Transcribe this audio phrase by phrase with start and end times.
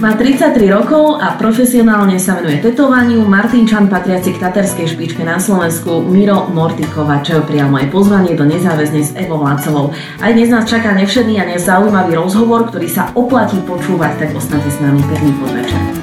[0.00, 3.20] Má 33 rokov a profesionálne sa venuje tetovaniu.
[3.28, 9.04] Martinčan patriaci k taterskej špičke na Slovensku Miro Mortikova, čo prijal moje pozvanie do nezáväzne
[9.04, 9.92] s Evo Lácovou.
[10.24, 14.80] Aj dnes nás čaká nevšedný a nezaujímavý rozhovor, ktorý sa oplatí počúvať, tak ostaňte s
[14.80, 15.99] nami pekný podvečer.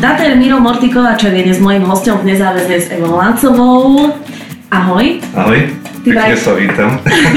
[0.00, 4.08] Dater Miro Mortikovačev je dnes mojím hostom v nezáväzne s Evou Lácovou.
[4.72, 5.20] Ahoj.
[5.36, 5.68] Ahoj.
[6.00, 6.90] Ty Pekne sa vítam.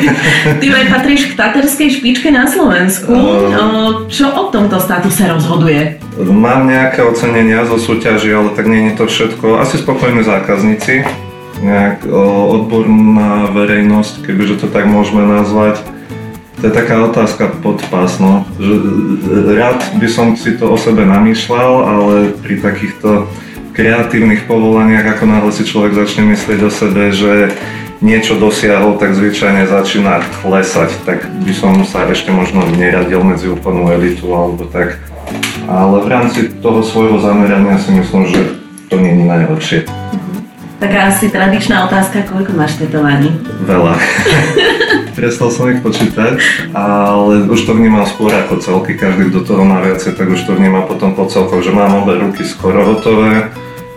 [0.63, 3.12] Ty aj patríš k taterskej špičke na Slovensku.
[3.12, 5.99] Uh, Čo o tomto statuse rozhoduje?
[6.16, 9.59] Mám nejaké ocenenia zo súťaži, ale tak nie je to všetko.
[9.59, 11.03] Asi spokojní zákazníci,
[11.59, 12.08] nejak
[12.48, 15.84] odborná verejnosť, kebyže to tak môžeme nazvať
[16.63, 18.48] to je taká otázka pod pás, no.
[18.55, 18.72] Že
[19.52, 23.28] rád by som si to o sebe namýšľal, ale pri takýchto
[23.75, 27.52] kreatívnych povolaniach, ako náhle si človek začne myslieť o sebe, že
[28.00, 33.92] niečo dosiahol, tak zvyčajne začína klesať, tak by som sa ešte možno neradil medzi úplnú
[33.92, 35.03] elitu alebo tak.
[35.67, 38.39] Ale v rámci toho svojho zamerania si myslím, že
[38.88, 39.80] to nie je najlepšie.
[40.80, 43.36] Taká asi tradičná otázka, koľko máš tetovaní?
[43.67, 44.00] Veľa.
[45.14, 46.42] prestal som ich počítať,
[46.73, 50.58] ale už to vnímam skôr ako celky, každý, kto toho má viacej, tak už to
[50.58, 53.53] vníma potom po celkoch, že mám obe ruky skoro hotové,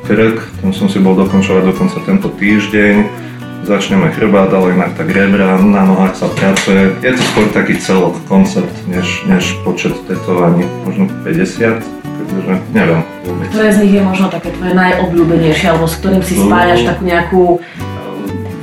[0.06, 3.26] krk, tam som si bol dokončovať dokonca tento týždeň,
[3.66, 6.94] začneme chrbát, ale inak tak rebra, na nohách sa pracuje.
[7.02, 13.02] Je to skôr taký celok, koncept, než, než počet tetovaní, možno 50, takže neviem.
[13.50, 17.42] Ktoré z nich je možno také tvoje najobľúbenejšie, alebo s ktorým si spájaš takú nejakú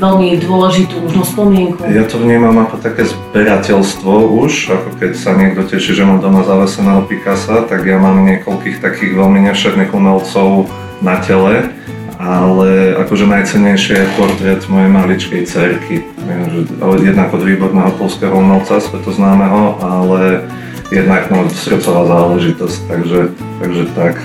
[0.04, 1.80] veľmi dôležitú možno spomienku.
[1.88, 4.12] Ja to vnímam ako také zberateľstvo
[4.44, 8.84] už, ako keď sa niekto teší, že má doma zaveseného Picasa, tak ja mám niekoľkých
[8.84, 10.68] takých veľmi nevšetných umelcov
[11.00, 11.72] na tele,
[12.20, 16.04] ale akože najcennejšie je portrét mojej maličkej cerky.
[17.04, 20.44] Jednak od výborného polského umelca, svetoznámeho, ale
[20.92, 23.20] jednak no, srdcová záležitosť, takže,
[23.64, 24.20] takže tak.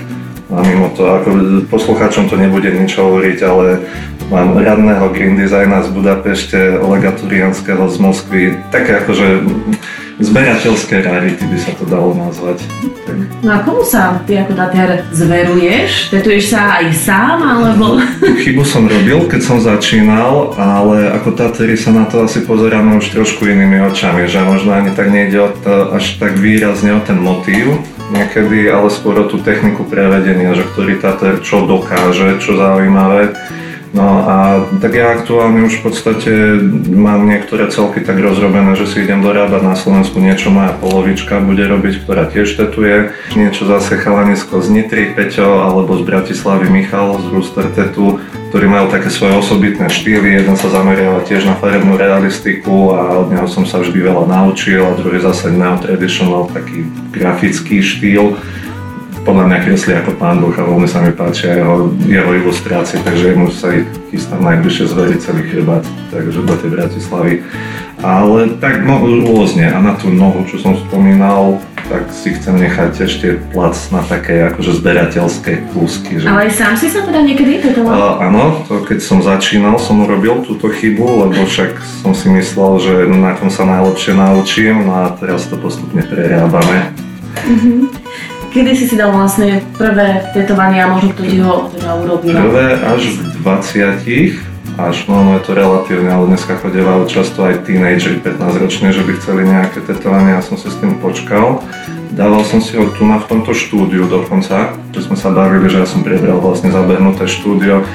[0.49, 1.29] A mimo to, ako
[1.69, 3.85] poslucháčom to nebude nič hovoriť, ale
[4.29, 9.41] Mám radného green designa z Budapešte, Olega Turianského z Moskvy, také akože
[10.21, 12.61] zberateľské rarity by sa to dalo nazvať.
[13.41, 16.13] No a komu sa ty ako dater zveruješ?
[16.13, 17.97] Tetuješ sa aj sám, alebo...
[18.21, 23.09] Chybu som robil, keď som začínal, ale ako datery sa na to asi pozeráme už
[23.09, 27.17] trošku inými očami, že možno ani tak nejde o to, až tak výrazne o ten
[27.17, 27.81] motív,
[28.13, 33.33] niekedy, ale skôr o tú techniku prevedenia, že ktorý tater čo dokáže, čo zaujímavé
[33.89, 34.35] No a
[34.77, 36.31] tak ja aktuálne už v podstate
[36.93, 41.65] mám niektoré celky tak rozrobené, že si idem dorábať na Slovensku niečo moja polovička bude
[41.65, 43.09] robiť, ktorá tiež tetuje.
[43.33, 48.21] Niečo zase chalanisko z Nitry, Peťo alebo z Bratislavy Michal z Rooster Tetu,
[48.53, 50.37] ktorí majú také svoje osobitné štýly.
[50.37, 54.85] Jeden sa zameriava tiež na farebnú realistiku a od neho som sa vždy veľa naučil
[54.85, 58.37] a druhý zase neo-traditional, taký grafický štýl
[59.23, 63.35] podľa mňa kreslí ako pán Boh a veľmi sa mi páčia jeho, jeho ilustrácie, takže
[63.35, 67.33] mu sa ich chystám najbližšie zveriť celý chrbát, takže do tej Bratislavy.
[67.99, 71.59] Ale tak no, rôzne a na tú nohu, čo som spomínal,
[71.91, 76.21] tak si chcem nechať ešte plac na také akože zberateľské kúsky.
[76.21, 76.25] Že...
[76.31, 78.23] Ale aj sám si sa teda niekedy tetoval?
[78.23, 82.93] Áno, to keď som začínal, som urobil túto chybu, lebo však som si myslel, že
[83.09, 86.95] na tom sa najlepšie naučím no a teraz to postupne prerábame.
[87.43, 87.98] Mm-hmm.
[88.49, 92.33] Kedy si si dal vlastne prvé tetovanie a možno kto ti ho teda urobil?
[92.33, 94.49] Prvé až v 20
[94.79, 99.11] až no, je to relatívne, ale dneska chodievajú často aj tínejdžeri 15 ročne, že by
[99.21, 101.61] chceli nejaké tetovanie, ja som si s tým počkal.
[102.09, 105.83] Dával som si ho tu na v tomto štúdiu dokonca, že sme sa bavili, že
[105.83, 107.85] ja som prebral vlastne zabehnuté štúdio,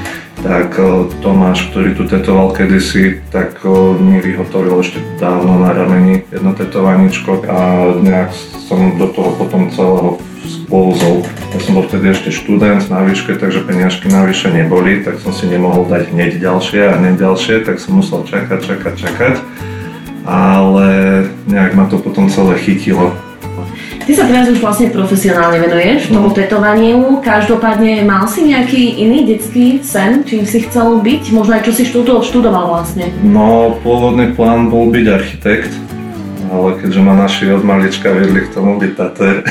[0.45, 0.77] tak
[1.19, 3.65] Tomáš, ktorý tu tetoval kedysi, tak
[3.99, 7.59] mi vyhotovil ešte dávno na rameni jedno tetovaničko a
[7.97, 8.31] nejak
[8.69, 10.21] som do toho potom celého
[10.65, 11.29] spoluzol.
[11.53, 15.45] Ja som bol vtedy ešte študent na výške, takže peniažky navyše neboli, tak som si
[15.45, 19.35] nemohol dať hneď ďalšie a hneď ďalšie, tak som musel čakať, čakať, čakať.
[20.25, 20.89] Ale
[21.45, 23.13] nejak ma to potom celé chytilo.
[24.05, 26.37] Ty sa teraz už vlastne profesionálne venuješ tomu no.
[26.37, 27.25] tetovaniu.
[27.25, 31.33] Každopádne mal si nejaký iný detský sen, čím si chcel byť?
[31.33, 33.09] Možno aj čo si študoval vlastne?
[33.25, 35.73] No, pôvodný plán bol byť architekt
[36.55, 39.43] ale keďže ma naši od malička vedli k tomu byť tater,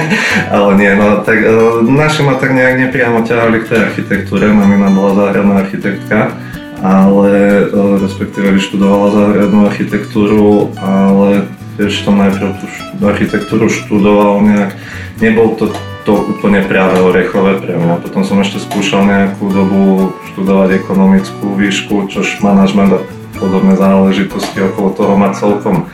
[0.54, 1.50] ale nie, no tak e,
[1.82, 6.38] naši ma tak nejak nepriamo ťahali k tej architektúre, mamina bola záhradná architektka,
[6.78, 7.30] ale
[7.66, 12.66] e, respektíve vyštudovala záhradnú architektúru, ale tiež som najprv tú
[13.02, 14.70] architektúru študoval nejak,
[15.18, 18.02] nebol to to úplne práve orechové pre mňa.
[18.02, 23.00] Potom som ešte skúšal nejakú dobu študovať ekonomickú výšku, čož manažment a
[23.38, 25.86] podobné záležitosti okolo toho ma celkom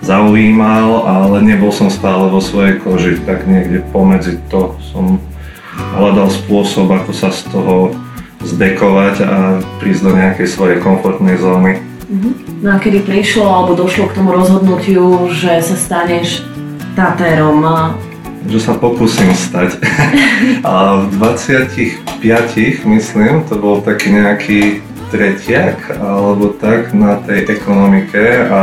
[0.00, 5.20] zaujímal, ale nebol som stále vo svojej koži, tak niekde pomedzi to som
[5.96, 7.92] hľadal spôsob, ako sa z toho
[8.40, 11.80] zdekovať a prísť do nejakej svojej komfortnej zóny.
[12.08, 12.30] Mhm.
[12.60, 16.44] No a kedy prišlo alebo došlo k tomu rozhodnutiu, že sa staneš
[16.92, 17.64] Taterom?
[18.44, 19.80] Že sa pokúsim stať.
[20.68, 24.60] a v 25, myslím, to bol taký nejaký
[25.08, 28.60] tretiak alebo tak na tej ekonomike a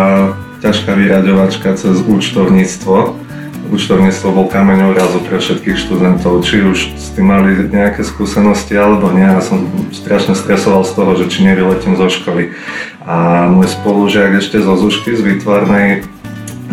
[0.62, 3.28] ťažká vyraďovačka cez účtovníctvo
[3.68, 9.12] účtovníctvo bol kameň úrazu pre všetkých študentov, či už s tým mali nejaké skúsenosti alebo
[9.12, 9.28] nie.
[9.28, 12.56] Ja som strašne stresoval z toho, že či nevyletím zo školy.
[13.04, 16.08] A môj spolužiak ešte zo Zušky z výtvarnej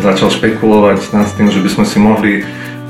[0.02, 2.32] začal špekulovať nad tým, že by sme si mohli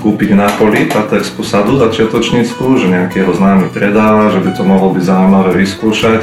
[0.05, 4.93] kúpiť na poli paterskú sadu začiatočnícku, že nejaký jeho známy predáva, že by to mohlo
[4.93, 6.21] byť zaujímavé vyskúšať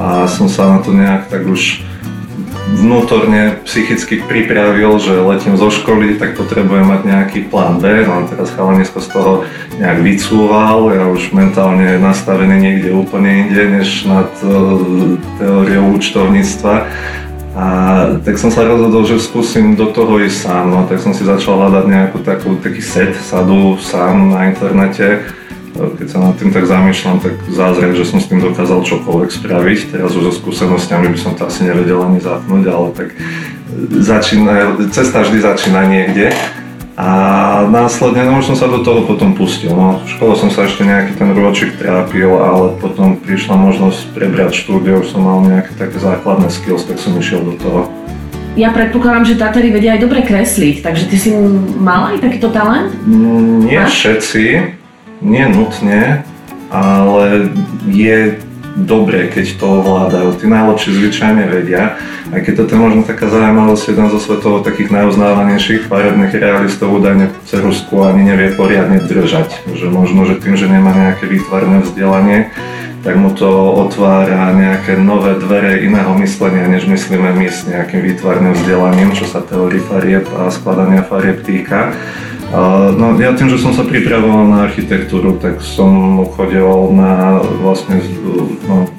[0.00, 1.84] a som sa na to nejak tak už
[2.70, 8.54] vnútorne psychicky pripravil, že letím zo školy, tak potrebujem mať nejaký plán B, no teraz
[8.54, 9.32] chalanisko z toho
[9.78, 16.74] nejak vycúval, ja už mentálne nastavený niekde úplne inde, než nad uh, teóriou účtovníctva.
[17.50, 17.66] A
[18.22, 21.58] tak som sa rozhodol, že skúsim do toho ísť sám, no tak som si začal
[21.58, 25.26] hľadať nejakú takú, taký set sadu sám na internete,
[25.96, 29.78] keď sa nad tým tak zamýšľam, tak zázrak, že som s tým dokázal čokoľvek spraviť.
[29.96, 33.08] Teraz už so skúsenostiami by som to asi nevedel ani zapnúť, ale tak
[33.88, 36.34] začína, cesta vždy začína niekde.
[37.00, 37.08] A
[37.72, 39.72] následne, no už som sa do toho potom pustil.
[39.72, 44.52] No, v škole som sa ešte nejaký ten ročík trápil, ale potom prišla možnosť prebrať
[44.60, 47.88] štúdio, už som mal nejaké také základné skills, tak som išiel do toho.
[48.58, 51.30] Ja predpokladám, že Tatári vedia aj dobre kresliť, takže ty si
[51.80, 52.92] mal aj takýto talent?
[53.08, 54.42] Mm, nie všetci,
[55.20, 56.24] nie nutne,
[56.72, 57.52] ale
[57.88, 58.40] je
[58.76, 60.28] dobré, keď to ovládajú.
[60.38, 61.98] Tí najlepší zvyčajne vedia.
[62.30, 67.34] Aj keď toto je možno taká zaujímavosť, jeden zo svetov takých najuznávanejších farebných realistov údajne
[67.50, 69.66] cerusku ani nevie poriadne držať.
[69.74, 72.54] Že možno, že tým, že nemá nejaké výtvarné vzdelanie,
[73.00, 73.48] tak mu to
[73.80, 79.40] otvára nejaké nové dvere iného myslenia, než myslíme my s nejakým výtvarným vzdelaním, čo sa
[79.40, 81.96] teórii farieb a skladania farieb týka.
[82.50, 88.02] No, ja tým, že som sa pripravoval na architektúru, tak som chodil na vlastne
[88.66, 88.90] no,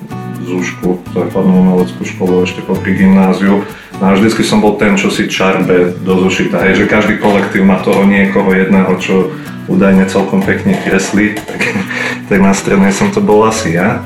[0.47, 3.67] zúšku, základnú umeleckú školu ešte popri gymnáziu.
[3.99, 7.67] No a vždycky som bol ten, čo si čarbe do zošita, hej, že každý kolektív
[7.67, 9.35] má toho niekoho jedného, čo
[9.67, 11.61] údajne celkom pekne kreslí, tak,
[12.31, 13.99] tak na strednej som to bol asi ja.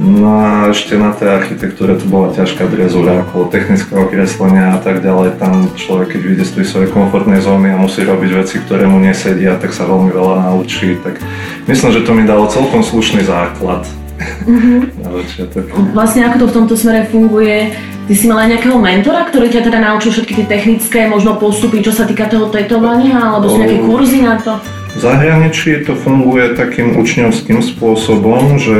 [0.00, 5.04] No a ešte na tej architektúre to bola ťažká drezúra okolo technického kreslenia a tak
[5.04, 5.36] ďalej.
[5.36, 8.96] Tam človek, keď vyjde z tej svojej komfortnej zóny a musí robiť veci, ktoré mu
[8.96, 10.96] nesedia, tak sa veľmi veľa naučí.
[11.04, 11.20] Tak
[11.68, 13.84] myslím, že to mi dalo celkom slušný základ.
[14.42, 15.94] Mm-hmm.
[15.94, 17.74] Vlastne ako to v tomto smere funguje,
[18.06, 21.82] ty si mal aj nejakého mentora, ktorý ťa teda naučil všetky tie technické možno postupy,
[21.82, 24.58] čo sa týka toho tetovania, alebo sú nejaké kurzy na to?
[24.92, 28.76] V zahraničí to funguje takým učňovským spôsobom, že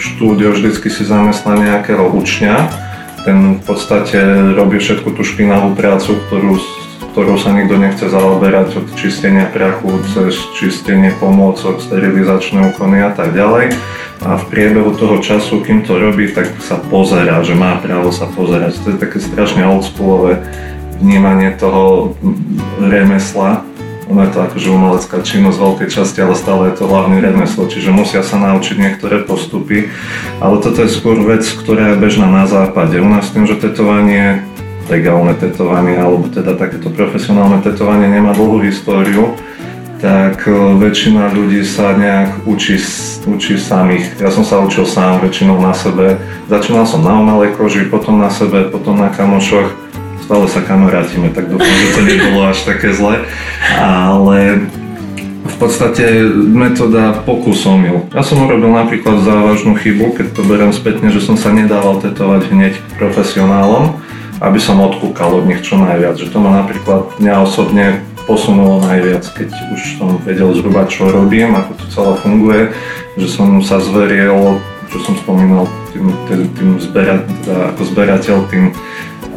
[0.00, 2.88] štúdio vždycky si zamestná nejakého učňa,
[3.28, 4.16] ten v podstate
[4.56, 6.56] robí všetku tú špinavú prácu, ktorú,
[7.12, 13.36] ktorou sa nikto nechce zaoberať, od čistenia prachu cez čistenie pomôcok, sterilizačné úkony a tak
[13.36, 13.76] ďalej.
[14.24, 18.26] A v priebehu toho času, kým to robí, tak sa pozera, že má právo sa
[18.32, 18.80] pozerať.
[18.80, 20.40] To je také strašne oldschoolové
[21.04, 22.16] vnímanie toho
[22.80, 23.62] remesla,
[24.08, 27.92] ono je to akože umelecká činnosť veľkej časti, ale stále je to hlavný remeslo, čiže
[27.92, 29.92] musia sa naučiť niektoré postupy.
[30.40, 32.96] Ale toto je skôr vec, ktorá je bežná na západe.
[32.96, 34.48] U nás tým, že tetovanie,
[34.88, 39.36] legálne tetovanie, alebo teda takéto profesionálne tetovanie nemá dlhú históriu,
[40.00, 42.80] tak e, väčšina ľudí sa nejak učí,
[43.28, 44.16] učí samých.
[44.22, 46.16] Ja som sa učil sám väčšinou na sebe.
[46.48, 49.87] Začínal som na umelej koži, potom na sebe, potom na kamošoch
[50.28, 53.24] stále sa kamarátime, tak dúfam, že to nebolo až také zle.
[53.80, 54.68] Ale
[55.48, 56.04] v podstate
[56.36, 57.96] metóda pokusom ju.
[58.12, 62.44] Ja som urobil napríklad závažnú chybu, keď to beriem spätne, že som sa nedával tetovať
[62.52, 63.96] hneď profesionálom,
[64.44, 66.20] aby som odkúkal od nich čo najviac.
[66.20, 71.56] Že to ma napríklad mňa osobne posunulo najviac, keď už som vedel zhruba čo robím,
[71.56, 72.62] ako to celé funguje,
[73.16, 74.60] že som sa zveril,
[74.92, 75.64] čo som spomínal,
[75.96, 78.76] tým, tým, tým zbera, teda ako zberateľ, tým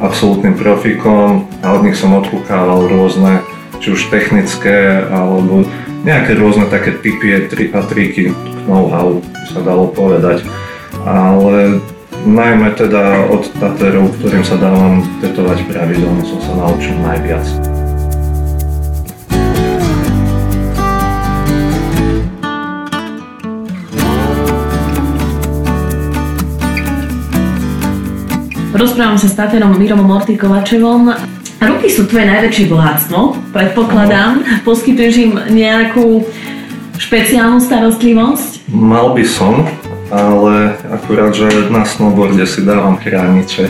[0.01, 3.45] absolútnym profíkom a od nich som odkúkával rôzne,
[3.77, 5.63] či už technické, alebo
[6.01, 8.33] nejaké rôzne také typy a triky
[8.65, 10.45] know-how, by sa dalo povedať.
[11.05, 11.81] Ale
[12.25, 17.70] najmä teda od Taterov, ktorým sa dávam tetovať pravidelne, som sa naučil najviac.
[28.81, 31.13] Rozprávam sa s Taterom Mirom Mortikovačevom.
[31.61, 34.41] Ruky sú tvoje najväčšie bohatstvo, predpokladám.
[34.65, 36.25] Poskytuješ im nejakú
[36.97, 38.73] špeciálnu starostlivosť?
[38.73, 39.69] Mal by som,
[40.09, 43.69] ale akurát, že na snowboarde si dávam chrániče.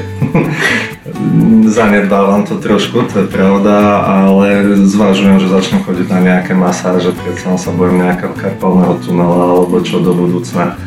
[1.76, 7.60] Zanedbávam to trošku, to je pravda, ale zvažujem, že začnem chodiť na nejaké masáže, keď
[7.60, 10.80] sa bojím nejakého karpalného tunela alebo čo do budúcna.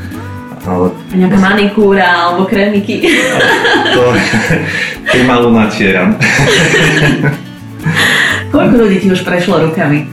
[0.65, 0.89] Ale...
[0.93, 3.05] A nejaká manikúra alebo kremiky.
[3.93, 4.03] To,
[5.29, 6.17] malú natieram.
[8.55, 10.09] Koľko ľudí ti už prešlo rukami?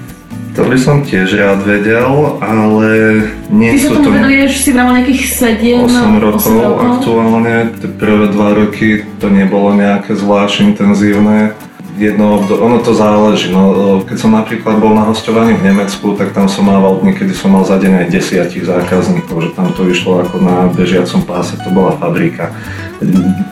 [0.52, 3.88] To by som tiež rád vedel, ale nie Ty sú to...
[3.88, 7.56] Ty sa tomu venuješ, si vramal nejakých 7 8 rokov, 8 rokov aktuálne.
[7.80, 11.56] Tie prvé 2 roky to nebolo nejaké zvlášť intenzívne.
[12.02, 13.54] Jedno, ono to záleží.
[13.54, 17.54] No, keď som napríklad bol na hostovaní v Nemecku, tak tam som mával, niekedy som
[17.54, 21.70] mal za deň aj desiatich zákazníkov, že tam to išlo ako na bežiacom páse, to
[21.70, 22.50] bola fabrika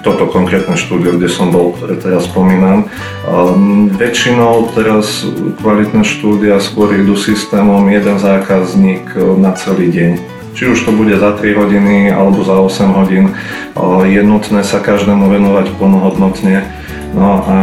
[0.06, 2.86] toto konkrétne štúdio, kde som bol, ktoré teraz spomínam.
[3.26, 5.26] Um, väčšinou teraz
[5.60, 10.12] kvalitné štúdia skôr idú systémom jeden zákazník e, na celý deň.
[10.54, 13.32] Či už to bude za 3 hodiny alebo za 8 hodín,
[14.06, 16.68] je nutné sa každému venovať plnohodnotne.
[17.16, 17.56] No a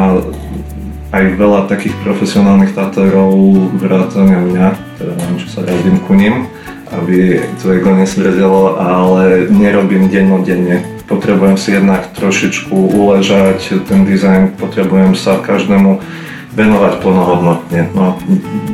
[1.15, 3.35] aj veľa takých profesionálnych tatérov
[3.79, 4.67] vrátane mňa,
[4.99, 6.51] teda neviem, čo sa radím ku ním,
[6.91, 15.15] aby to ego nesmrdelo, ale nerobím dennodenne potrebujem si jednak trošičku uležať ten dizajn, potrebujem
[15.15, 16.03] sa každému
[16.59, 17.81] venovať plnohodnotne.
[17.95, 18.19] No,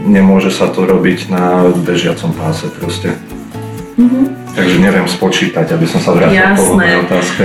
[0.08, 3.12] nemôže sa to robiť na bežiacom páse proste.
[4.00, 4.24] Mm-hmm.
[4.56, 7.44] Takže neviem spočítať, aby som sa vrátil po otázke.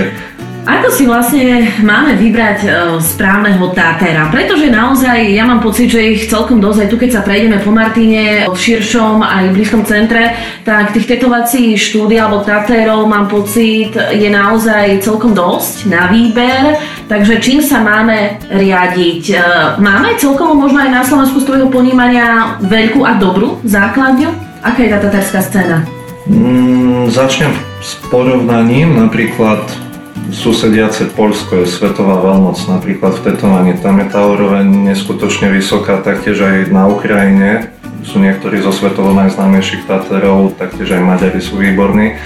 [0.68, 2.68] Ako si vlastne máme vybrať e,
[3.00, 4.28] správneho tápera?
[4.28, 7.72] Pretože naozaj ja mám pocit, že ich celkom dosť, aj tu keď sa prejdeme po
[7.72, 10.36] Martine v širšom aj v blízkom centre,
[10.68, 16.76] tak tých tetovacích štúdí alebo tatérov mám pocit je naozaj celkom dosť na výber.
[17.08, 19.24] Takže čím sa máme riadiť?
[19.32, 19.36] E,
[19.80, 24.60] máme celkom možno aj na Slovensku z tvojho ponímania veľkú a dobrú základňu?
[24.60, 25.88] Aká je tá tatárska scéna?
[26.28, 29.87] Mm, začnem s porovnaním, napríklad
[30.30, 33.72] susediace Polsko je svetová veľmoc napríklad v tetovaní.
[33.80, 37.72] Tam je tá úroveň neskutočne vysoká, taktiež aj na Ukrajine
[38.06, 42.16] sú niektorí zo svetovo najznámejších Taterov, taktiež aj Maďari sú výborní.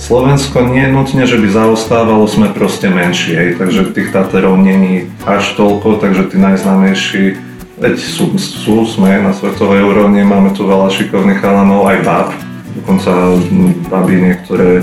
[0.00, 5.12] Slovensko nie je nutne, že by zaostávalo, sme proste menší, hej, takže tých Taterov není
[5.28, 7.48] až toľko, takže tí najznámejší
[7.78, 12.28] Veď sú, sú, sme na svetovej úrovni, máme tu veľa šikovných chalanov, aj bab,
[12.74, 13.38] dokonca
[13.86, 14.82] baby niektoré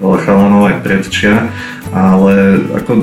[0.00, 1.52] veľa chalanov aj predčia
[1.90, 3.02] ale ako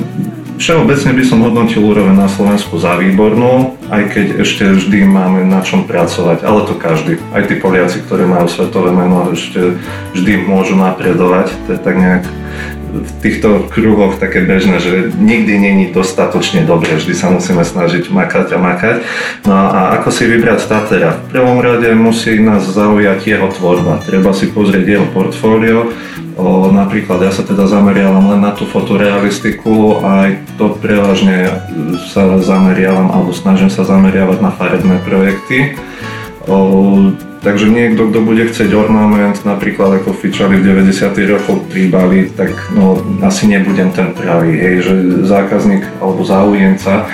[0.58, 5.62] všeobecne by som hodnotil úroveň na Slovensku za výbornú, aj keď ešte vždy máme na
[5.62, 7.22] čom pracovať, ale to každý.
[7.32, 9.78] Aj tí Poliaci, ktorí majú svetové meno, ešte
[10.18, 12.26] vždy môžu napredovať, to je tak nejak
[12.88, 18.56] v týchto kruhoch také bežné, že nikdy není dostatočne dobre, vždy sa musíme snažiť makať
[18.56, 18.96] a makať.
[19.46, 21.20] No a ako si vybrať Tatera?
[21.28, 25.94] V prvom rade musí nás zaujať jeho tvorba, treba si pozrieť jeho portfólio,
[26.38, 31.50] O, napríklad ja sa teda zameriavam len na tú fotorealistiku a aj to prevažne
[32.14, 35.74] sa zameriavam alebo snažím sa zameriavať na farebné projekty.
[36.46, 37.10] O,
[37.42, 41.10] takže niekto, kto bude chcieť ornament, napríklad ako fičali v 90.
[41.26, 44.94] rokoch príbali, tak no, asi nebudem ten pravý, hej, že
[45.26, 47.10] zákazník alebo záujemca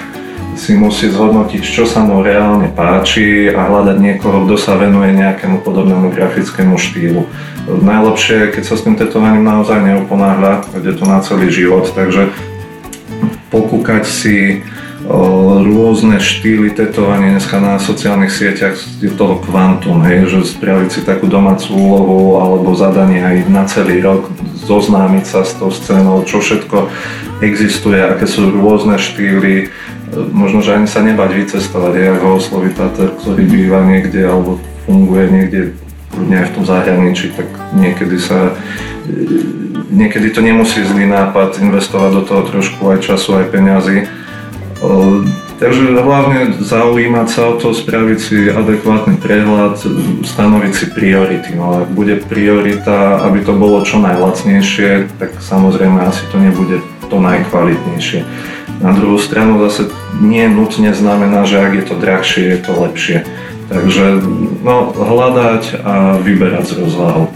[0.54, 5.66] si musí zhodnotiť, čo sa mu reálne páči a hľadať niekoho, kto sa venuje nejakému
[5.66, 7.26] podobnému grafickému štýlu.
[7.68, 12.30] Najlepšie je, keď sa s tým tetovaním naozaj neuponáhľa, ide to na celý život, takže
[13.50, 14.66] pokúkať si
[15.04, 21.28] rôzne štýly tetovania dneska na sociálnych sieťach je toho kvantum, hej, že spraviť si takú
[21.28, 24.32] domácu úlohu alebo zadanie aj na celý rok,
[24.64, 26.88] zoznámiť sa s tou scénou, čo všetko
[27.44, 29.68] existuje, aké sú rôzne štýly,
[30.32, 35.26] možno, že ani sa nebať vycestovať, aj ho osloví Tater, ktorý býva niekde alebo funguje
[35.32, 35.62] niekde
[36.14, 38.54] kľudne aj v tom zahraničí, tak niekedy sa
[39.94, 43.98] niekedy to nemusí zlý nápad investovať do toho trošku aj času, aj peňazí.
[45.54, 49.80] Takže hlavne zaujímať sa o to, spraviť si adekvátny prehľad,
[50.28, 51.56] stanoviť si priority.
[51.56, 57.18] No ak bude priorita, aby to bolo čo najlacnejšie, tak samozrejme asi to nebude to
[57.20, 58.26] najkvalitnejšie.
[58.84, 63.18] Na druhú stranu zase nie nutne znamená, že ak je to drahšie, je to lepšie.
[63.72, 64.22] Takže
[64.62, 67.32] no, hľadať a vyberať z rozvahou.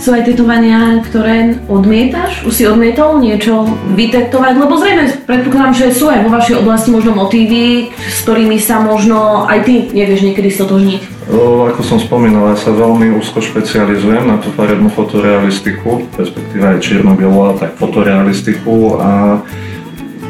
[0.00, 2.48] Sú aj tetovania, ktoré odmietaš?
[2.48, 4.56] Už si odmietol niečo vytetovať?
[4.56, 9.44] Lebo zrejme predpokladám, že sú aj vo vašej oblasti možno motívy, s ktorými sa možno
[9.44, 11.20] aj ty nevieš niekedy stotožniť.
[11.76, 17.14] Ako som spomínal, ja sa veľmi úzko špecializujem na tú farebnú fotorealistiku, respektíve aj čierno
[17.14, 19.10] a tak fotorealistiku a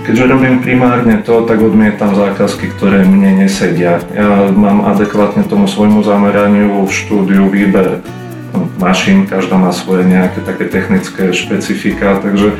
[0.01, 4.01] Keďže robím primárne to, tak odmietam zákazky, ktoré mne nesedia.
[4.11, 8.01] Ja mám adekvátne tomu svojmu zameraniu v štúdiu výber
[8.81, 12.57] mašín, každá má svoje nejaké také technické špecifika, takže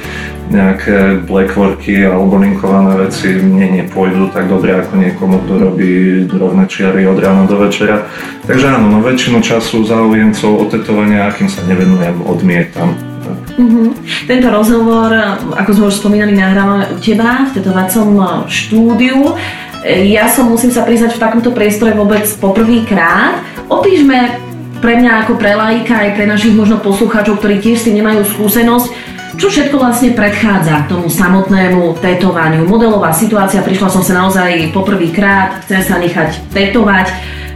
[0.51, 5.93] nejaké blackworky alebo linkované veci mne nepôjdu tak dobre ako niekomu, kto robí
[6.27, 8.11] rovné čiary od rána do večera.
[8.45, 12.99] Takže áno, no väčšinu času záujemcov o tetovania, akým sa nevenujem, odmietam.
[13.31, 13.89] Mm-hmm.
[14.27, 15.15] Tento rozhovor,
[15.55, 18.09] ako sme už spomínali, nahrávame u teba v tetovacom
[18.51, 19.39] štúdiu.
[19.87, 23.39] Ja som, musím sa priznať, v takomto priestore vôbec poprvýkrát.
[23.71, 24.50] Opíšme
[24.81, 28.89] pre mňa ako pre lajka, aj pre našich možno poslucháčov, ktorí tiež si nemajú skúsenosť,
[29.37, 32.65] čo všetko vlastne predchádza tomu samotnému tetovaniu.
[32.65, 37.13] Modelová situácia, prišla som sa naozaj poprvýkrát, chcem sa nechať tetovať.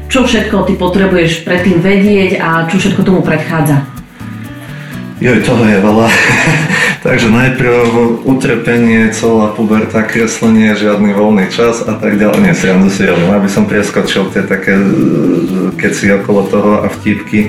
[0.08, 3.82] Čo všetko ty potrebuješ predtým vedieť a čo všetko tomu predchádza?
[5.18, 6.06] Joj, toho je veľa.
[7.04, 12.40] Takže najprv utrpenie, celá puberta, kreslenie, žiadny voľný čas a tak ďalej.
[12.40, 14.88] Nie, srandu si robím, aby som preskočil tie také e,
[15.76, 17.40] keci okolo toho a vtipky.
[17.44, 17.48] E,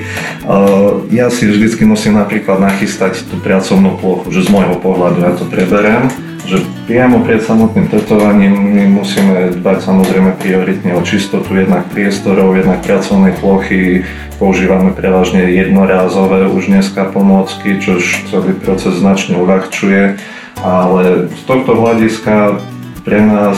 [1.16, 5.48] ja si vždycky musím napríklad nachystať tú pracovnú plochu, že z môjho pohľadu ja to
[5.48, 6.12] preberiem
[6.46, 12.86] že priamo pred samotným tetovaním my musíme dbať samozrejme prioritne o čistotu jednak priestorov, jednak
[12.86, 14.06] pracovnej plochy,
[14.38, 17.98] používame prevažne jednorázové už dneska pomôcky, čo
[18.30, 20.22] celý proces značne uľahčuje,
[20.62, 22.62] ale z tohto hľadiska
[23.02, 23.58] pre nás,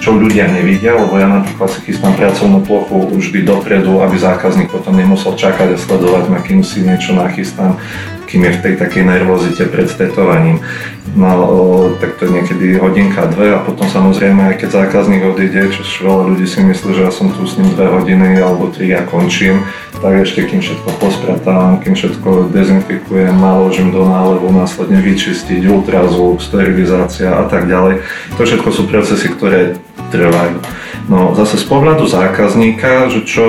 [0.00, 4.96] čo ľudia nevidia, lebo ja napríklad si chystám pracovnú plochu vždy dopredu, aby zákazník potom
[4.96, 7.76] nemusel čakať a sledovať ma, kým si niečo nachystám,
[8.24, 10.64] kým je v tej takej nervozite pred tetovaním.
[11.18, 15.82] No, tak to je niekedy hodinka, dve a potom samozrejme, aj keď zákazník odíde, čo
[16.06, 19.02] veľa ľudí si myslí, že ja som tu s ním dve hodiny alebo tri a
[19.02, 19.66] končím,
[19.98, 27.34] tak ešte kým všetko pospratávam, kým všetko dezinfikujem, naložím do nálevu, následne vyčistiť, ultrazvuk, sterilizácia
[27.34, 28.06] a tak ďalej.
[28.38, 29.74] To všetko sú procesy, ktoré
[30.10, 30.58] trvajú.
[31.08, 33.42] No zase z pohľadu zákazníka, že čo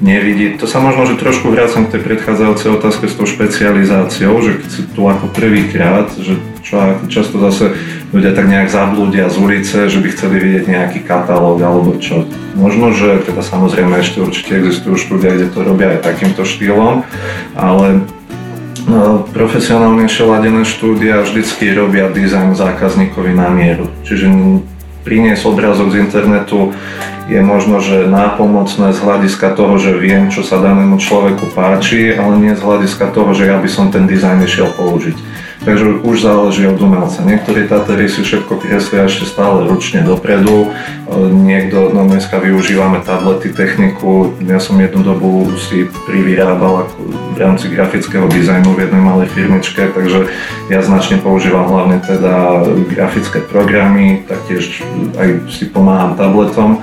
[0.00, 0.56] nevidí.
[0.56, 4.68] To sa možno, že trošku vracam k tej predchádzajúcej otázke s tou špecializáciou, že keď
[4.72, 6.80] si tu ako prvýkrát, že čo
[7.12, 7.76] často zase
[8.10, 12.24] ľudia tak nejak zablúdia z ulice, že by chceli vidieť nejaký katalóg alebo čo.
[12.56, 17.04] Možno, že teda samozrejme ešte určite existujú štúdia, kde to robia aj takýmto štýlom,
[17.52, 18.00] ale
[18.88, 23.86] no, profesionálnejšie ladené štúdia vždycky robia dizajn zákazníkovi na mieru.
[24.08, 24.26] Čiže
[25.02, 26.72] priniesť obrazok z internetu
[27.30, 32.34] je možno, že nápomocné z hľadiska toho, že viem, čo sa danému človeku páči, ale
[32.42, 35.14] nie z hľadiska toho, že ja by som ten dizajn išiel použiť.
[35.60, 37.20] Takže už záleží od umelca.
[37.20, 40.72] Niektorí Tatery si všetko kreslia ešte stále ručne dopredu.
[41.18, 44.30] Niekto, no dneska využívame tablety, techniku.
[44.46, 46.86] Ja som jednu dobu si privyrábal
[47.34, 50.30] v rámci grafického dizajnu v jednej malej firmičke, takže
[50.70, 54.86] ja značne používam hlavne teda grafické programy, taktiež
[55.18, 56.78] aj si pomáham tabletom.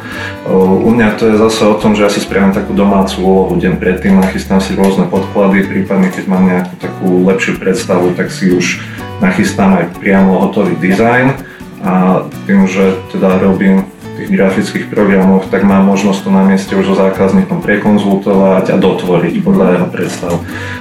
[0.51, 3.79] U mňa to je zase o tom, že ja si spravím takú domácu úlohu deň
[3.79, 8.83] predtým, nachystám si rôzne podklady, prípadne keď mám nejakú takú lepšiu predstavu, tak si už
[9.23, 11.31] nachystám aj priamo hotový dizajn
[11.79, 13.87] a tým, že teda robím
[14.17, 19.35] tých grafických programoch, tak mám možnosť to na mieste už so zákazníkom prekonzultovať a dotvoriť
[19.45, 20.33] podľa jeho predstav.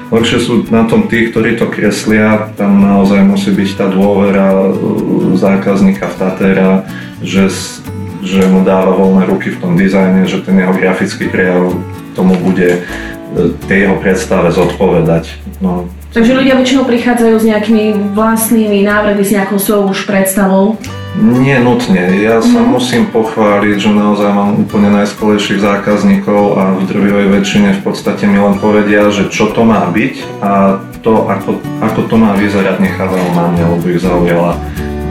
[0.08, 4.72] Horšie sú na tom tí, ktorí to kreslia, tam naozaj musí byť tá dôvera uh,
[5.36, 6.70] zákazníka v Tatera,
[7.20, 7.52] že,
[8.24, 11.76] že mu dáva voľné ruky v tom dizajne, že ten jeho grafický prejav
[12.16, 15.36] tomu bude uh, tej jeho predstave zodpovedať.
[15.60, 15.84] No,
[16.16, 20.80] Takže ľudia väčšinou prichádzajú s nejakými vlastnými návrhmi, s nejakou svojou už predstavou?
[21.20, 22.08] Nie nutne.
[22.16, 22.72] Ja sa mm.
[22.72, 28.40] musím pochváliť, že naozaj mám úplne najskvelejších zákazníkov a v drvivej väčšine v podstate mi
[28.40, 33.28] len povedia, že čo to má byť a to, ako, ako to má vyzerať, nechávajú
[33.36, 34.56] na mňa, lebo ich zaujala,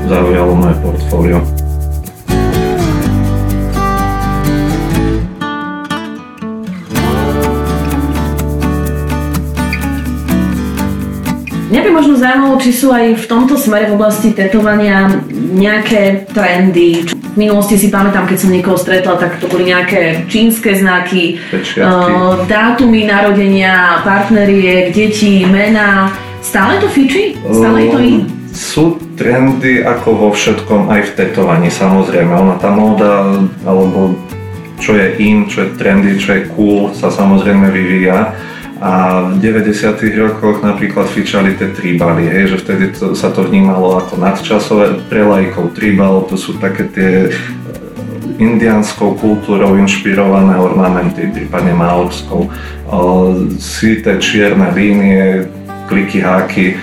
[0.09, 1.54] zaujalo moje portfólio.
[11.91, 17.03] Možno zaujímalo, či sú aj v tomto smere v oblasti tetovania nejaké trendy.
[17.09, 21.41] V minulosti si pamätám, keď som niekoho stretla, tak to boli nejaké čínske znaky,
[21.81, 26.13] uh, dátumy narodenia, partneriek, detí, mená.
[26.39, 27.35] Stále to fičí?
[27.49, 28.17] Stále je to in?
[28.55, 28.85] Sú
[29.19, 32.31] trendy ako vo všetkom, aj v tetovaní samozrejme.
[32.31, 34.15] Ona tá móda, alebo
[34.79, 38.31] čo je in, čo je trendy, čo je cool, sa samozrejme vyvíja
[38.85, 39.97] a v 90.
[40.13, 45.25] rokoch napríklad fičali tie tribali, hej, že vtedy to, sa to vnímalo ako nadčasové pre
[45.25, 45.73] lajkov.
[45.73, 47.33] Tribal to sú také tie eh,
[48.37, 52.45] indianskou kultúrou inšpirované ornamenty, prípadne maorskou.
[53.57, 55.49] Svíte čierne línie,
[55.89, 56.77] kliky, háky.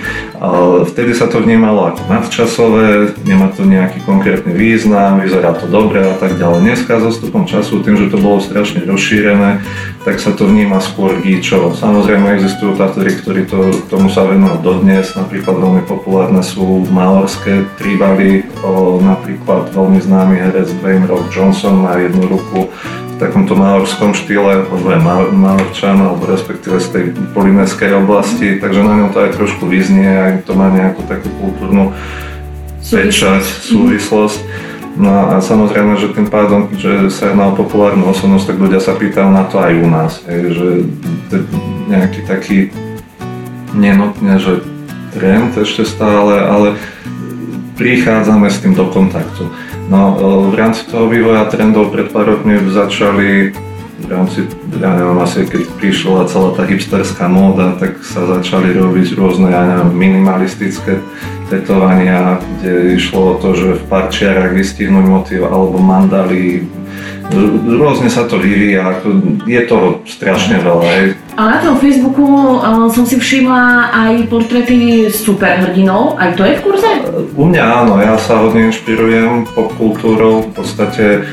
[0.83, 6.19] Vtedy sa to vnímalo ako nadčasové, nemá to nejaký konkrétny význam, vyzerá to dobre a
[6.19, 6.67] tak ďalej.
[6.67, 9.63] Dneska so stupom času, tým, že to bolo strašne rozšírené,
[10.03, 11.71] tak sa to vníma skôr gíčovo.
[11.71, 18.43] Samozrejme existujú tátory, ktorí to, tomu sa venujú dodnes, napríklad veľmi populárne sú maorské tribaly,
[18.99, 22.67] napríklad veľmi známy herec Dwayne Rock Johnson má jednu ruku
[23.21, 24.99] takomto maorskom štýle, lebo je
[25.33, 30.45] maorčan, alebo respektíve z tej polineskej oblasti, takže na ňom to aj trošku vyznie, aj
[30.47, 31.93] to má nejakú takú kultúrnu
[32.83, 34.39] pečať, súvislosť.
[34.93, 38.93] No a samozrejme, že tým pádom, že sa jedná o populárnu osobnosť, tak ľudia sa
[38.93, 40.67] pýtajú na to aj u nás, hej, že
[41.89, 42.57] nejaký taký
[43.73, 44.61] nenotne, že
[45.17, 46.77] trend ešte stále, ale
[47.73, 49.49] prichádzame s tým do kontaktu.
[49.93, 50.17] No,
[50.49, 53.53] v rámci toho vývoja trendov pred pár rokmi začali
[54.01, 54.49] v rámci,
[54.81, 59.61] ja neviem, asi keď prišla celá tá hipsterská móda, tak sa začali robiť rôzne, ja
[59.63, 60.97] neviem, minimalistické
[61.47, 66.65] tetovania, kde išlo o to, že v parčiarach vystihnúť motív alebo mandali,
[67.63, 68.97] rôzne sa to vyvíja,
[69.45, 70.83] je toho strašne veľa.
[70.89, 71.05] Aj.
[71.33, 72.21] A na tom Facebooku
[72.61, 76.91] uh, som si všimla aj portréty superhrdinov, aj to je v kurze?
[77.33, 81.25] U mňa áno, ja sa hodne inšpirujem popkultúrou, v podstate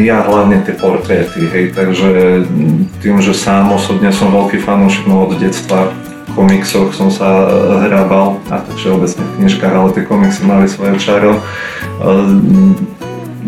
[0.00, 2.40] ja hlavne tie portréty, hej, takže
[3.04, 5.92] tým, že sám osobne som veľký fanúšik, no od detstva
[6.32, 7.52] komiksoch som sa
[7.84, 11.44] hrabal, a to všeobecne v knižkách, ale tie komiksy mali svoje čaro.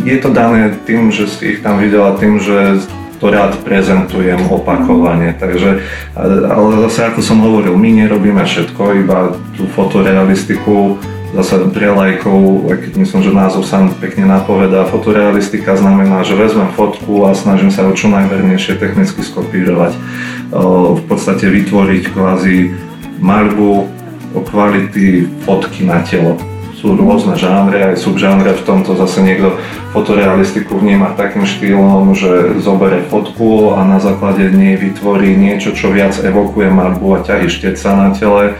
[0.05, 2.85] Je to dané tým, že si ich tam videl a tým, že
[3.21, 5.37] to rád prezentujem opakovane.
[5.37, 5.85] Takže,
[6.49, 10.97] ale zase ako som hovoril, my nerobíme všetko, iba tú fotorealistiku,
[11.37, 17.37] zase pre lajkov, myslím, že názov sám pekne napovedá, fotorealistika znamená, že vezmem fotku a
[17.37, 19.95] snažím sa ho čo najvernejšie technicky skopírovať.
[20.97, 22.75] V podstate vytvoriť kvázi
[23.23, 23.71] maľbu
[24.35, 26.50] o kvality fotky na telo
[26.81, 29.61] sú rôzne žánre, aj subžánre, v tomto zase niekto
[29.93, 36.17] fotorealistiku vníma takým štýlom, že zoberie fotku a na základe nej vytvorí niečo, čo viac
[36.17, 38.57] evokuje malbu a ťahy šteca na tele.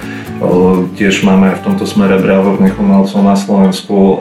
[0.97, 4.21] Tiež máme v tomto smere bravúrnych umelcov na Slovensku.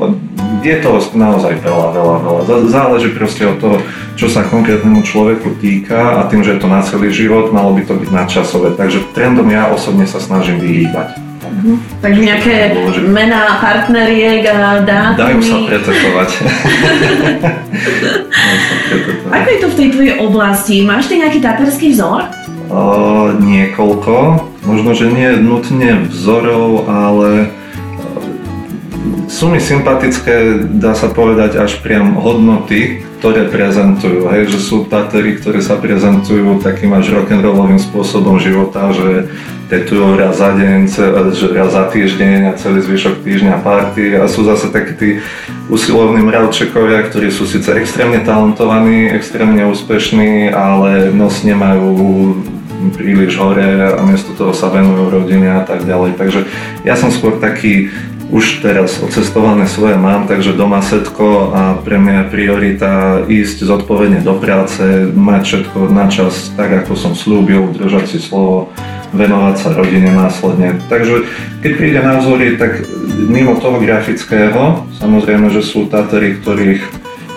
[0.63, 2.41] Je toho naozaj veľa, veľa, veľa.
[2.67, 3.77] Záleží proste od toho,
[4.19, 7.87] čo sa konkrétnemu človeku týka a tým, že je to na celý život, malo by
[7.87, 8.75] to byť nadčasové.
[8.75, 11.28] Takže trendom ja osobne sa snažím vyhýbať.
[11.49, 11.75] Uh-huh.
[11.99, 12.55] Takže nejaké
[13.09, 15.17] mená partneriek a dátumy.
[15.25, 16.29] Dajú sa pretetovať.
[19.33, 20.75] Ako je to v tej tvojej oblasti?
[20.85, 22.29] Máš ty nejaký taterský vzor?
[22.69, 24.45] O, niekoľko.
[24.61, 27.49] Možno, že nie nutne vzorov, ale
[29.29, 34.29] sú mi sympatické, dá sa povedať, až priam hodnoty, ktoré prezentujú.
[34.29, 39.29] Hej, že sú tatery, ktoré sa prezentujú takým až rock'n'rollovým spôsobom života, že
[39.69, 41.05] tetujú raz za deň, že
[41.53, 45.09] raz za týždeň a celý zvyšok týždňa party a sú zase takí tí
[45.69, 51.85] usilovní mravčekovia, ktorí sú síce extrémne talentovaní, extrémne úspešní, ale nos nemajú
[52.97, 56.17] príliš hore a miesto toho sa venujú rodine a tak ďalej.
[56.17, 56.49] Takže
[56.81, 57.93] ja som skôr taký
[58.29, 62.91] už teraz ocestované svoje mám, takže doma setko a pre mňa je priorita
[63.25, 64.81] ísť zodpovedne do práce,
[65.13, 68.69] mať všetko na čas tak, ako som slúbil, držať si slovo
[69.13, 70.77] venovať sa rodine následne.
[70.87, 71.25] Takže
[71.65, 72.83] keď príde na vzory, tak
[73.29, 76.81] mimo toho grafického, samozrejme, že sú Tatery, ktorých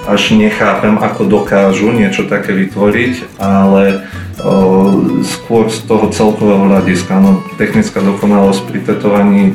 [0.02, 4.02] až nechápem, ako dokážu niečo také vytvoriť, ale
[4.42, 7.22] o, skôr z toho celkového hľadiska.
[7.22, 9.54] No, technická dokonalosť pri tetovaní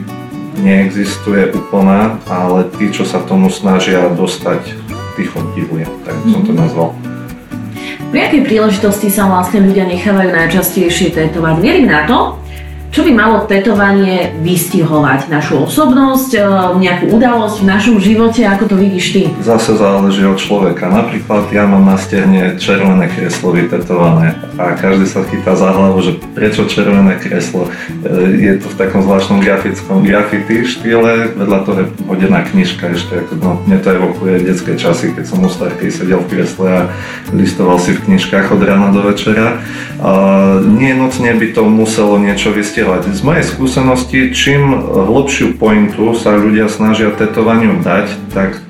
[0.64, 4.88] neexistuje úplná, ale tí, čo sa tomu snažia dostať,
[5.20, 6.60] tých obdivujem, tak som to mhm.
[6.64, 6.90] nazval.
[8.08, 11.60] Pri akej príležitosti sa vlastne ľudia nechávajú najčastejšie tetovať?
[11.60, 12.40] Vierim na to,
[12.88, 15.28] čo by malo tetovanie vystihovať?
[15.28, 16.42] Našu osobnosť, e,
[16.80, 19.22] nejakú udalosť v našom živote, ako to vidíš ty?
[19.44, 20.88] Zase záleží od človeka.
[20.88, 26.12] Napríklad ja mám na stehne červené kreslo vytetované a každý sa chytá za hlavu, že
[26.32, 27.68] prečo červené kreslo.
[27.68, 33.14] E, je to v takom zvláštnom grafickom graffiti štýle, vedľa toho je hodená knižka ešte,
[33.20, 36.82] ako, no, mne to evokuje detské časy, keď som u starky sedel v kresle a
[37.36, 39.60] listoval si v knižkách od rána do večera.
[39.98, 40.12] A
[40.62, 43.10] nie nutne by to muselo niečo vystihovať zdieľať.
[43.10, 48.62] Z mojej skúsenosti, čím hlbšiu pointu sa ľudia snažia tetovaniu dať, tak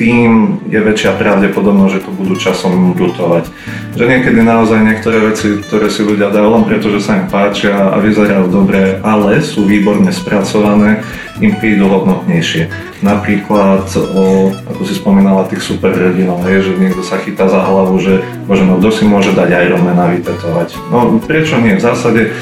[0.00, 3.52] tým je väčšia pravdepodobnosť, že to budú časom lutovať.
[4.00, 7.92] Že niekedy naozaj niektoré veci, ktoré si ľudia dajú len preto, že sa im páčia
[7.92, 11.04] a vyzerajú dobre, ale sú výborne spracované,
[11.44, 12.72] im prídu hodnotnejšie.
[13.04, 18.24] Napríklad, o, ako si spomínala, tých superhrdinov, je, že niekto sa chytá za hlavu, že
[18.48, 20.80] bože, no kto si môže dať Ironmana vytetovať.
[20.88, 21.76] No prečo nie?
[21.76, 22.32] V zásade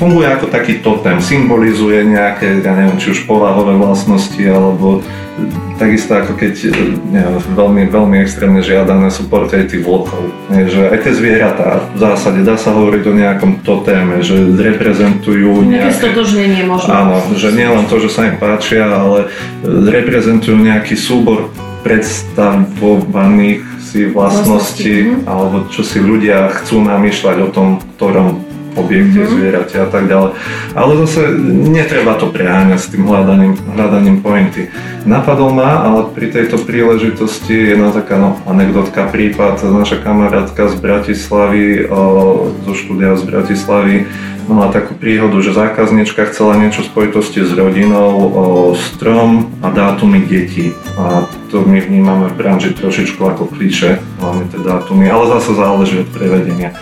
[0.00, 5.04] funguje ako taký totem, symbolizuje nejaké, ja neviem, či už povahové vlastnosti, alebo
[5.76, 6.72] takisto ako keď
[7.12, 10.32] neviem, veľmi, veľmi extrémne žiadané sú portréty vlkov.
[10.48, 16.00] Že aj tie zvieratá v zásade dá sa hovoriť o nejakom totéme, že reprezentujú nejaké...
[16.00, 16.88] stotožnenie možno.
[16.96, 19.28] Áno, že nie len to, že sa im páčia, ale
[19.68, 21.52] reprezentujú nejaký súbor
[21.84, 28.49] predstavovaných si vlastností, vlastnosti, alebo čo si ľudia chcú namýšľať o tom, ktorom
[28.80, 29.34] objekte, mm-hmm.
[29.36, 30.30] zvierate a tak ďalej.
[30.72, 31.20] Ale zase
[31.68, 34.72] netreba to preháňať s tým hľadaním, hľadaním pointy.
[35.04, 41.88] Napadol ma, ale pri tejto príležitosti jedna taká no, anekdotka, prípad, naša kamarátka z Bratislavy,
[41.88, 42.00] o,
[42.64, 43.96] zo štúdia z Bratislavy,
[44.50, 48.44] mala takú príhodu, že zákaznička chcela niečo v spojitosti s rodinou, o,
[48.76, 50.76] strom a dátumy detí.
[51.00, 56.06] A to my vnímame v branži trošičku ako kliše, hlavne tie dátumy, ale zase záleží
[56.06, 56.78] od prevedenia.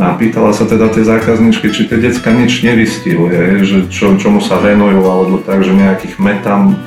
[0.00, 4.56] No pýtala sa teda tej zákazničky, či tie decka nič nevystihuje, že čo, čomu sa
[4.56, 6.80] venujú, alebo tak, že nejakých metam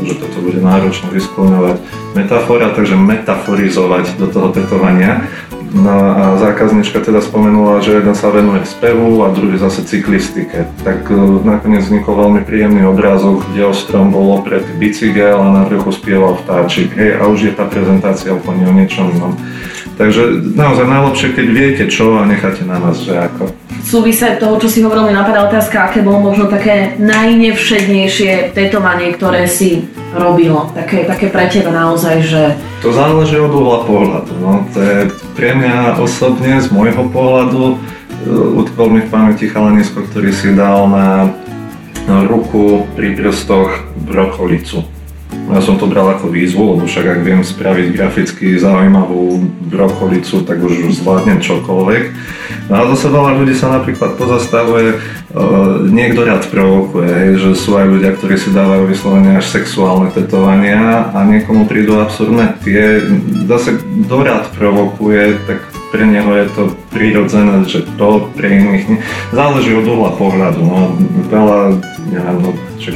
[0.00, 1.76] že toto bude náročné vyskloňovať
[2.16, 5.28] metafora, takže metaforizovať do toho tetovania.
[5.68, 10.64] No a zákaznička teda spomenula, že jeden sa venuje spevu a druhý zase cyklistike.
[10.80, 15.62] Tak uh, nakoniec vznikol veľmi príjemný obrázok, kde o strom bol opretý bicykel a na
[15.68, 16.96] vrchu spieval vtáčik.
[16.96, 19.36] Hej, a už je tá prezentácia úplne o niečom inom.
[20.00, 23.50] Takže naozaj najlepšie, keď viete čo a necháte na nás, že ako
[23.82, 29.48] súvise toho, čo si hovoril, mi napadá otázka, aké bolo možno také najnevšednejšie tetovanie, ktoré
[29.48, 30.70] si robilo.
[30.74, 32.42] Také, také pre teba naozaj, že...
[32.82, 34.32] To záleží od uhla pohľadu.
[34.40, 34.52] No.
[34.74, 34.98] To je
[35.38, 40.90] pre mňa osobne, z môjho pohľadu, uh, utkol mi v pamäti chalanisko, ktorý si dal
[40.90, 41.30] na
[42.24, 44.97] ruku pri prstoch brokolicu
[45.48, 49.40] ja som to bral ako výzvu, lebo však ak viem spraviť graficky zaujímavú
[49.72, 52.02] brokolicu, tak už zvládnem čokoľvek.
[52.68, 57.86] No a zase veľa ľudí sa napríklad pozastavuje, uh, niekto rád provokuje, že sú aj
[57.88, 63.00] ľudia, ktorí si dávajú vyslovene až sexuálne tetovania a niekomu prídu absurdné tie,
[63.48, 69.00] zase kto rád provokuje, tak pre neho je to prirodzené, že to pre iných nie.
[69.32, 70.92] Záleží od uhla pohľadu, no
[71.32, 71.80] veľa,
[72.12, 72.92] neviem, no, či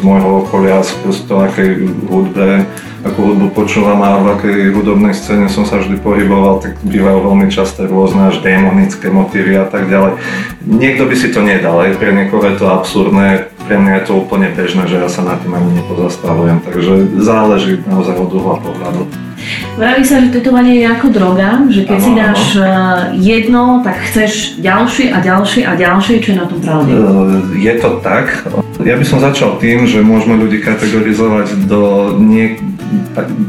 [0.00, 2.64] z môjho okolia, z toho, akej hudbe,
[3.04, 7.52] akú hudbu počúvam a v akej hudobnej scéne som sa vždy pohyboval, tak bývajú veľmi
[7.52, 10.16] časté rôzne až démonické motívy a tak ďalej.
[10.64, 14.12] Niekto by si to nedal, aj pre niekoho je to absurdné, pre mňa je to
[14.16, 19.29] úplne bežné, že ja sa nad tým ani nepozastavujem, takže záleží naozaj od uhla pohľadu.
[19.76, 22.64] Vraví sa, že tetovanie je ako droga, že keď ano, si dáš ano.
[22.64, 26.92] Eh, jedno, tak chceš ďalšie a ďalšie a ďalšie, čo je na tom pravde?
[26.92, 28.44] Eh, je to tak.
[28.84, 32.60] Ja by som začal tým, že môžeme ľudí kategorizovať do, nie,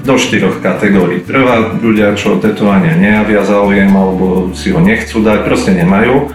[0.04, 1.24] do štyroch kategórií.
[1.24, 6.32] Prvá, ľudia, čo tetovania nejavia záujem alebo si ho nechcú dať, proste nemajú.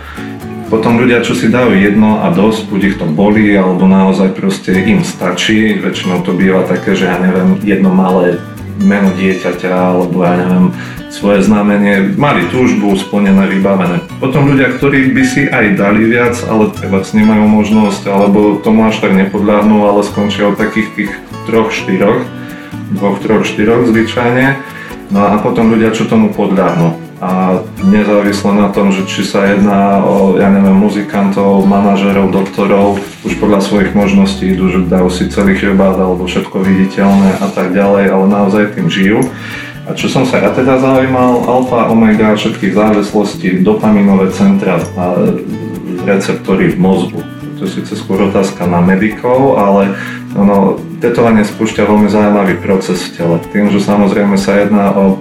[0.66, 4.74] Potom ľudia, čo si dajú jedno a dosť, buď ich to bolí, alebo naozaj proste
[4.74, 5.78] im stačí.
[5.78, 8.42] Väčšinou to býva také, že ja neviem, jedno malé
[8.80, 10.74] meno dieťaťa, alebo ja neviem,
[11.08, 14.04] svoje znamenie, mali túžbu splnené, vybavené.
[14.20, 19.00] Potom ľudia, ktorí by si aj dali viac, ale treba nemajú možnosť, alebo tomu až
[19.00, 21.12] tak nepodľahnú, ale skončia od takých tých
[21.48, 22.20] troch, štyroch,
[22.92, 24.60] dvoch, troch, štyroch zvyčajne.
[25.08, 30.04] No a potom ľudia, čo tomu podľahnú a nezávisle na tom, že či sa jedná
[30.04, 35.56] o, ja neviem, muzikantov, manažerov, doktorov, už podľa svojich možností idú, že dajú si celý
[35.56, 39.24] chrbát alebo všetko viditeľné a tak ďalej, ale naozaj tým žijú.
[39.86, 45.14] A čo som sa ja teda zaujímal, alfa, omega všetkých závislostí, dopaminové centra a
[46.04, 47.20] receptory v mozgu.
[47.56, 49.96] To je síce skôr otázka na medikov, ale
[50.36, 53.36] ono, tetovanie spúšťa veľmi zaujímavý proces v tele.
[53.48, 55.16] Tým, že samozrejme sa jedná o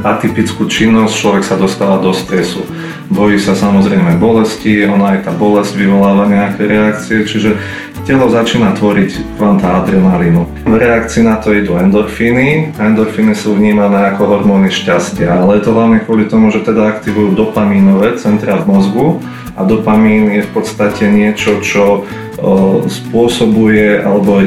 [0.00, 2.64] atypickú činnosť, človek sa dostáva do stresu.
[3.12, 7.60] Bojí sa samozrejme bolesti, ona aj tá bolesť vyvoláva nejaké reakcie, čiže
[8.08, 10.64] telo začína tvoriť kvanta adrenalínu.
[10.64, 12.74] V reakcii na to idú endorfíny.
[12.74, 17.36] Endorfíny sú vnímané ako hormóny šťastia, ale je to hlavne kvôli tomu, že teda aktivujú
[17.36, 19.06] dopamínové centra v mozgu
[19.54, 22.08] a dopamín je v podstate niečo, čo
[22.90, 24.42] spôsobuje alebo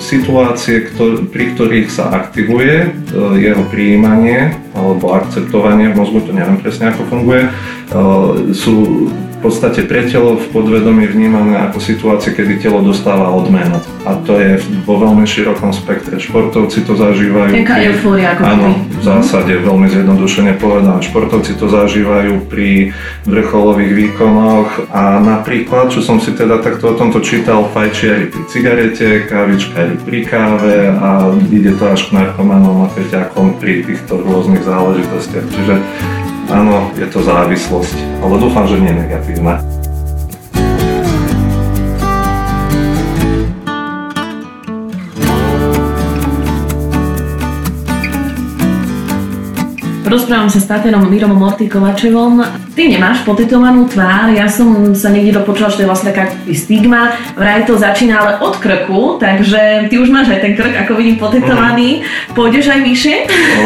[0.00, 6.58] situácie, ktor- pri ktorých sa aktivuje uh, jeho prijímanie alebo akceptovanie v mozgu, to neviem
[6.60, 9.08] presne ako funguje, uh, sú
[9.40, 13.80] podstate pre telo v podvedomí vnímané ako situácie, kedy telo dostáva odmenu.
[14.04, 16.20] A to je vo veľmi širokom spektre.
[16.20, 17.52] Športovci to zažívajú.
[17.64, 21.00] Taká eufória ako Áno, v zásade veľmi zjednodušene povedané.
[21.00, 22.92] Športovci to zažívajú pri
[23.24, 29.08] vrcholových výkonoch a napríklad, čo som si teda takto o tomto čítal, fajčiari pri cigarete,
[29.24, 35.46] kávičkári pri káve a ide to až k narkomanom a feťakom pri týchto rôznych záležitostiach.
[35.48, 35.74] Čiže
[36.50, 39.62] Áno, je to závislosť, ale dúfam, že nie negatívna.
[50.10, 52.42] Rozprávam sa s Taterom Mirom Mortikovačevom.
[52.74, 57.14] Ty nemáš potetovanú tvár, ja som sa niekde dopočula, že to je vlastne taká stigma.
[57.38, 61.14] Vraj to začína ale od krku, takže ty už máš aj ten krk, ako vidím,
[61.14, 62.02] potetovaný.
[62.02, 62.34] Mm.
[62.34, 63.16] Pôjdeš aj vyššie?
[63.30, 63.62] No,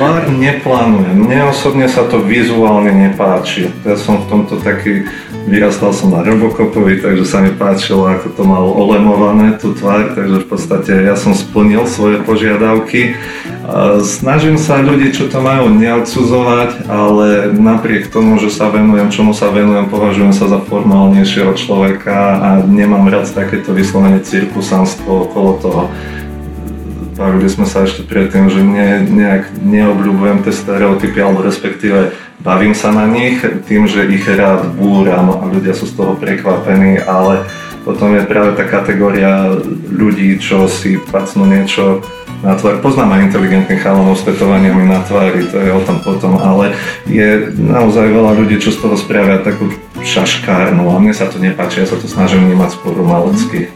[0.00, 1.12] tvár neplánujem.
[1.28, 3.68] Mne osobne sa to vizuálne nepáči.
[3.84, 5.04] Ja som v tomto taký
[5.42, 10.38] Vyrastal som na Robocopovi, takže sa mi páčilo, ako to malo olemované, tú tvár, takže
[10.38, 13.18] v podstate ja som splnil svoje požiadavky.
[14.02, 19.54] Snažím sa ľudí, čo to majú, neodsudzovať, ale napriek tomu, že sa venujem, čomu sa
[19.54, 25.82] venujem, považujem sa za formálnejšieho človeka a nemám rád takéto vyslovene cirkusanstvo okolo toho.
[27.14, 32.90] Bavili sme sa ešte predtým, že ne, nejak neobľúbujem tie stereotypy, alebo respektíve bavím sa
[32.90, 37.46] na nich tým, že ich rád búram a ľudia sú z toho prekvapení, ale
[37.86, 39.54] potom je práve tá kategória
[39.86, 42.02] ľudí, čo si pacnú niečo
[42.42, 42.82] na tvár.
[42.82, 46.74] Poznám aj inteligentných chalanov s tetovaniami na tvári, to je o tom potom, ale
[47.06, 49.70] je naozaj veľa ľudí, čo z toho spravia takú
[50.02, 53.70] šaškárnu a mne sa to nepáči, ja sa to snažím vnímať skôr umalecky.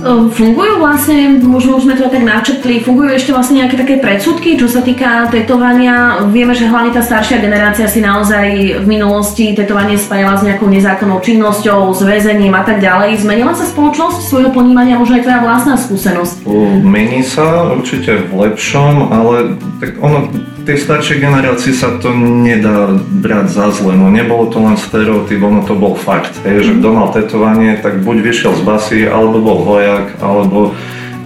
[0.00, 4.56] Ehm, fungujú vlastne, možno už sme to tak načrtli, fungujú ešte vlastne nejaké také predsudky,
[4.56, 6.24] čo sa týka tetovania.
[6.32, 11.20] Vieme, že hlavne tá staršia generácia si naozaj v minulosti tetovanie spájala s nejakou nezákonnou
[11.20, 13.20] činnosťou, s väzením a tak ďalej.
[13.20, 16.48] Zmenila sa spoločnosť svojho ponímania, možno aj tvoja vlastná skúsenosť?
[16.80, 20.32] Mení sa určite v lepšom, ale tak ono,
[20.64, 25.64] tej staršej generácii sa to nedá brať za zle, no nebolo to len stereotyp, ono
[25.64, 26.32] to bol fakt.
[26.44, 30.76] Hej, že kto mal tetovanie, tak buď vyšiel z basy, alebo bol vojak, alebo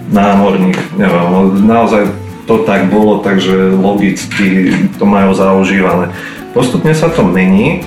[0.09, 2.07] námorník, neviem, no naozaj
[2.45, 4.69] to tak bolo, takže logicky
[5.01, 6.13] to majú zaužívané.
[6.53, 7.81] Postupne sa to mení,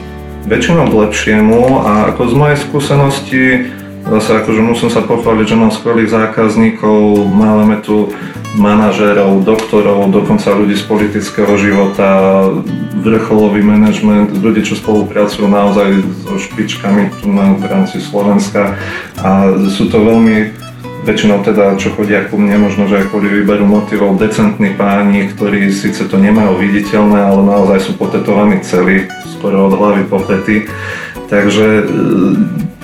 [0.44, 3.44] väčšinou k lepšiemu a ako z mojej skúsenosti
[4.08, 8.10] zase akože musím sa pochváliť, že mám skvelých zákazníkov, máme tu
[8.56, 12.08] manažérov, doktorov, dokonca ľudí z politického života,
[13.04, 18.80] vrcholový manažment, ľudí, čo spolupracujú naozaj so špičkami tu na rámci Slovenska
[19.20, 20.68] a sú to veľmi
[21.08, 25.72] väčšinou teda, čo chodia ku mne, možno, že aj kvôli výberu motivov, decentní páni, ktorí
[25.72, 29.08] síce to nemajú viditeľné, ale naozaj sú potetovaní celí,
[29.38, 30.68] skoro od hlavy po pety.
[31.28, 31.88] Takže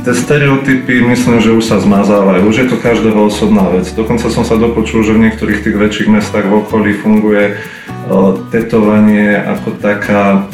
[0.04, 3.88] Tie stereotypy myslím, že už sa zmazávajú, už je to každého osobná vec.
[3.88, 9.32] Dokonca som sa dopočul, že v niektorých tých väčších mestách v okolí funguje uh, tetovanie
[9.32, 10.44] ako taká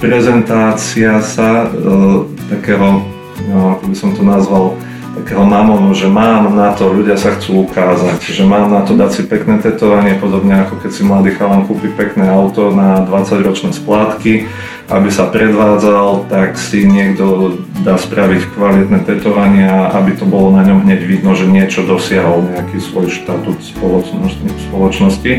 [0.00, 3.04] prezentácia sa uh, takého,
[3.52, 4.72] no, ako by som to nazval,
[5.14, 9.10] takého mamonu, že mám na to, ľudia sa chcú ukázať, že mám na to dať
[9.14, 14.50] si pekné tetovanie, podobne ako keď si mladý chalan kúpi pekné auto na 20-ročné splátky,
[14.90, 20.84] aby sa predvádzal, tak si niekto dá spraviť kvalitné tetovania, aby to bolo na ňom
[20.84, 25.32] hneď vidno, že niečo dosiahol, nejaký svoj štatút spoločnosti, spoločnosti.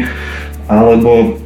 [0.66, 1.38] Alebo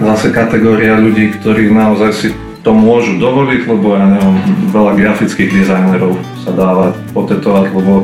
[0.00, 2.28] zase kategória ľudí, ktorí naozaj si
[2.66, 4.42] to môžu dovoliť, lebo ja neviem,
[4.74, 8.02] veľa grafických dizajnerov sa dáva potetovať, lebo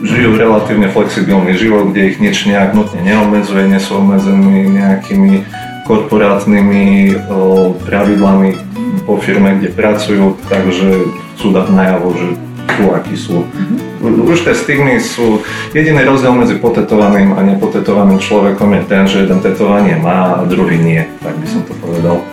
[0.00, 5.44] žijú relatívne flexibilný život, kde ich nič nejak nutne neobmedzuje, nie sú obmedzení nejakými
[5.84, 8.56] korporátnymi o, pravidlami
[9.04, 12.28] po firme, kde pracujú, takže chcú dať najavo, že
[12.72, 13.36] sú, akí sú.
[13.44, 14.32] Mm-hmm.
[14.32, 15.44] Už tie stigmy sú,
[15.76, 20.80] jediný rozdiel medzi potetovaným a nepotetovaným človekom je ten, že jeden tetovanie má a druhý
[20.80, 22.24] nie, tak by som to povedal.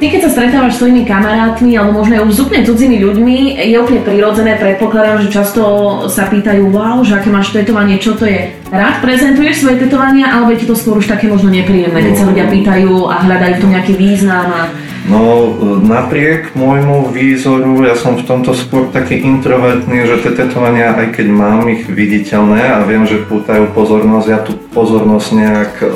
[0.00, 3.76] Ty keď sa stretávaš s svojimi kamarátmi alebo možno aj už úplne cudzími ľuďmi, je
[3.76, 5.60] úplne prirodzené, predpokladám, že často
[6.08, 8.48] sa pýtajú, wow, že aké máš tetovanie, čo to je.
[8.72, 12.24] Rád prezentuješ svoje tetovania, alebo je ti to skôr už také možno nepríjemné, keď sa
[12.32, 14.62] ľudia pýtajú a hľadajú v tom nejaký význam a
[15.10, 21.16] No napriek môjmu výzoru, ja som v tomto skôr taký introvertný, že tie tetovania, aj
[21.16, 25.86] keď mám ich viditeľné a viem, že pútajú pozornosť, ja tú pozornosť nejak e,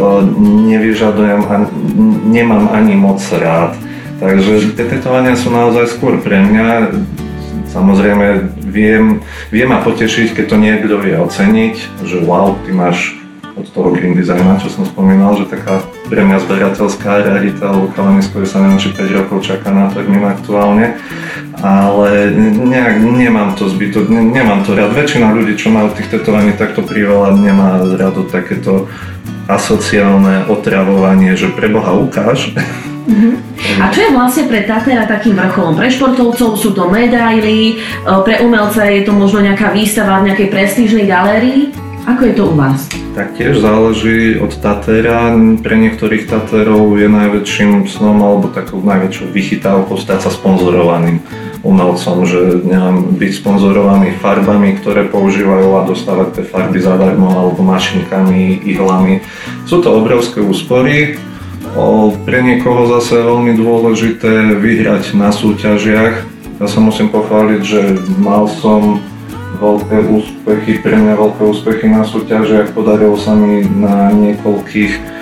[0.72, 1.54] nevyžadujem a
[2.26, 3.76] nemám ani moc rád.
[4.24, 6.96] Takže tie tetovania sú naozaj skôr pre mňa.
[7.68, 9.20] Samozrejme, viem,
[9.52, 13.20] viem ma potešiť, keď to niekto vie oceniť, že wow, ty máš
[13.52, 18.48] od toho green designa, čo som spomínal, že taká pre mňa zberateľská rarita, alebo ktoré
[18.48, 20.96] sa neviem, či 5 rokov čaká na termín aktuálne.
[21.60, 24.96] ale nejak nemám to zbyto, nemám to rád.
[24.96, 28.88] Väčšina ľudí, čo majú tých tetovaní takto priveľa, nemá rado takéto
[29.44, 32.56] asociálne otravovanie, že pre Boha ukáž.
[33.04, 33.36] Uh-huh.
[33.84, 35.76] A čo je vlastne pre Tatera takým vrcholom?
[35.76, 40.48] Pre športovcov sú to medaily, e, pre umelca je to možno nejaká výstava v nejakej
[40.48, 41.74] prestížnej galérii?
[42.04, 42.84] Ako je to u vás?
[43.16, 45.32] Tak tiež záleží od Tatera.
[45.64, 51.24] Pre niektorých Taterov je najväčším snom alebo takou najväčšou vychytávkou stať sa sponzorovaným
[51.64, 58.68] umelcom, že neviem, byť sponzorovaný farbami, ktoré používajú a dostávať tie farby zadarmo alebo mašinkami,
[58.68, 59.24] ihlami.
[59.64, 61.16] Sú to obrovské úspory,
[62.24, 66.14] pre niekoho zase je veľmi dôležité vyhrať na súťažiach.
[66.62, 69.02] Ja sa musím pochváliť, že mal som
[69.58, 72.74] veľké úspechy, pre mňa veľké úspechy na súťažiach.
[72.74, 75.14] Podarilo sa mi na niekoľkých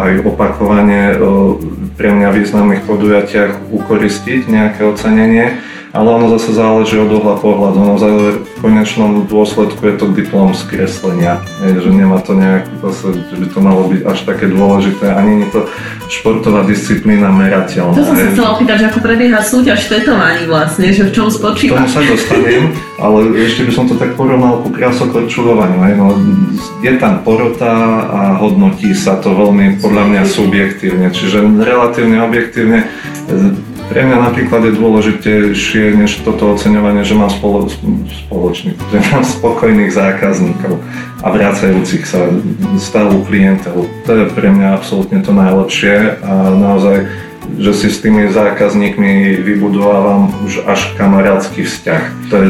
[0.00, 1.18] aj opakovane
[1.98, 5.60] pre mňa významných podujatiach ukoristiť nejaké ocenenie
[5.92, 7.78] ale ono zase záleží od uhla pohľadu.
[7.80, 13.24] Ono v konečnom dôsledku je to diplom z kreslenia, je, že nemá to nejak, zase,
[13.28, 15.64] že by to malo byť až také dôležité, ani nie to
[16.08, 17.96] športová disciplína merateľná.
[17.96, 21.80] To som sa chcela opýtať, že ako prebieha súťaž tetovaní vlastne, že v čom spočíva?
[21.80, 25.80] Tomu sa dostanem, ale ešte by som to tak porovnal ku krásokorčulovaniu.
[25.96, 26.16] No,
[26.80, 27.72] je tam porota
[28.08, 32.88] a hodnotí sa to veľmi podľa mňa subjektívne, čiže relatívne objektívne
[33.88, 37.72] pre mňa napríklad je dôležitejšie než toto oceňovanie, že mám spolo,
[38.28, 40.78] spoločný, že mám spokojných zákazníkov
[41.24, 42.28] a vracajúcich sa
[42.76, 43.88] stavu klientov.
[44.04, 47.08] To je pre mňa absolútne to najlepšie a naozaj,
[47.56, 52.02] že si s tými zákazníkmi vybudovávam už až kamarátsky vzťah.
[52.28, 52.48] To je,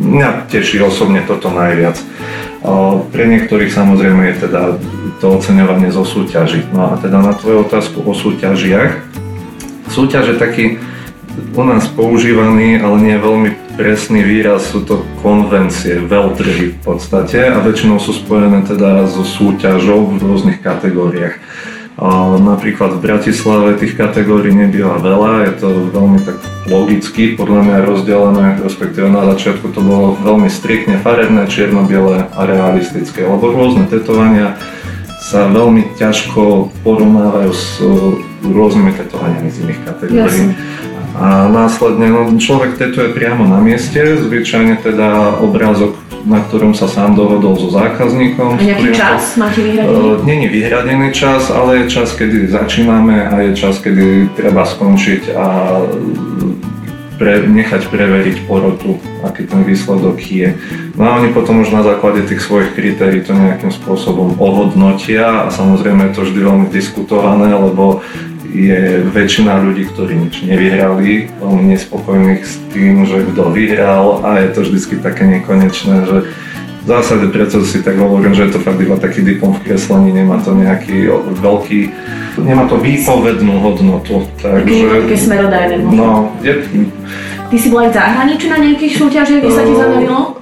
[0.00, 2.00] mňa teší osobne toto najviac.
[3.12, 4.80] Pre niektorých samozrejme je teda
[5.20, 6.64] to oceňovanie zo súťaží.
[6.72, 9.21] No a teda na tvoju otázku o súťažiach,
[9.92, 10.64] Súťaž je taký
[11.52, 17.60] u nás používaný, ale nie veľmi presný výraz, sú to konvencie, veľtrhy v podstate a
[17.60, 21.36] väčšinou sú spojené teda so súťažou v rôznych kategóriách.
[22.40, 26.40] Napríklad v Bratislave tých kategórií nebýva veľa, je to veľmi tak
[26.72, 33.28] logicky podľa mňa rozdelené, respektíve na začiatku to bolo veľmi striktne farebné, čierno-biele a realistické,
[33.28, 34.56] lebo rôzne tetovania
[35.20, 37.64] sa veľmi ťažko porovnávajú s
[38.42, 40.44] rôznymi tetovaniami z iných kategórií.
[41.12, 47.18] A následne no, človek tetuje priamo na mieste, zvyčajne teda obrázok na ktorom sa sám
[47.18, 48.54] dohodol so zákazníkom.
[48.54, 50.22] A nejaký čas máte vyhradený?
[50.22, 55.46] Není vyhradený čas, ale je čas, kedy začíname a je čas, kedy treba skončiť a
[57.18, 60.58] pre, nechať preveriť porotu, aký ten výsledok je.
[60.98, 65.50] No a oni potom už na základe tých svojich kritérií to nejakým spôsobom ohodnotia a
[65.50, 68.02] samozrejme je to vždy veľmi diskutované, lebo
[68.52, 74.48] je väčšina ľudí, ktorí nič nevyhrali, veľmi nespokojných s tým, že kto vyhral a je
[74.52, 76.16] to vždy také nekonečné, že
[76.82, 80.10] v zásade preto si tak hovorím, že je to fakt iba taký diplom v kreslení,
[80.10, 81.80] nemá to nejaký veľký,
[82.42, 84.26] nemá to výpovednú hodnotu.
[84.42, 86.58] Takže, také smerodajné No, je...
[87.52, 90.41] Ty si bol aj v zahraničí na nejakých súťažiach, kde sa ti zadarilo?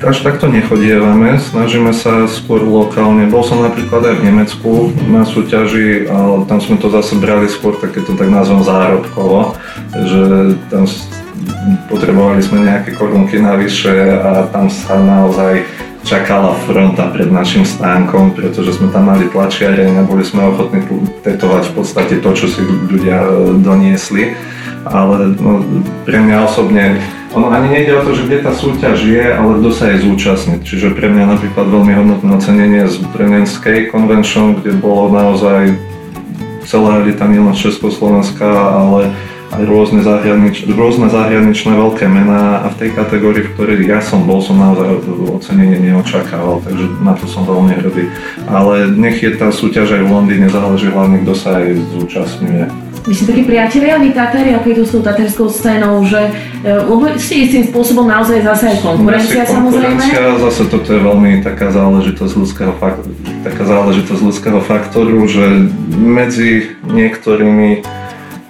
[0.00, 3.28] Až takto nechodievame, snažíme sa skôr lokálne.
[3.28, 4.70] Bol som napríklad aj v Nemecku
[5.12, 9.60] na súťaži, ale tam sme to zase brali skôr takéto tak nazvem zárobkovo,
[9.92, 10.88] že tam
[11.92, 13.92] potrebovali sme nejaké korunky navyše
[14.24, 15.68] a tam sa naozaj
[16.00, 20.80] čakala fronta pred našim stánkom, pretože sme tam mali tlačiare a boli sme ochotní
[21.20, 23.30] tetovať v podstate to, čo si ľudia e,
[23.60, 24.32] doniesli.
[24.88, 25.60] Ale no,
[26.08, 26.96] pre mňa osobne,
[27.30, 30.60] ono ani nejde o to, že kde tá súťaž je, ale kto sa jej zúčastniť.
[30.66, 35.78] Čiže pre mňa napríklad veľmi hodnotné ocenenie z Brennenskej Convention, kde bolo naozaj
[36.66, 39.14] celá elita nielen Československa, ale
[39.50, 44.22] aj rôzne, zahranič, rôzne zahraničné veľké mená a v tej kategórii, v ktorej ja som
[44.22, 48.06] bol, som naozaj ocenenie neočakával, takže na to som veľmi hrdý.
[48.46, 51.66] Ale nech je tá súťaž aj v Londýne, záleží hlavne, kto sa aj
[51.98, 52.89] zúčastňuje.
[53.10, 56.30] Vy ste takí priatelia, vy Tatári, ako je to s tou taterskou scénou, že
[56.62, 59.98] e, lebo ste istým spôsobom naozaj zase aj konkurencia, samozrejme?
[60.38, 62.70] zase toto je veľmi taká záležitosť ľudského,
[63.42, 65.42] taká záležitosť ľudského faktoru, že
[65.90, 67.82] medzi niektorými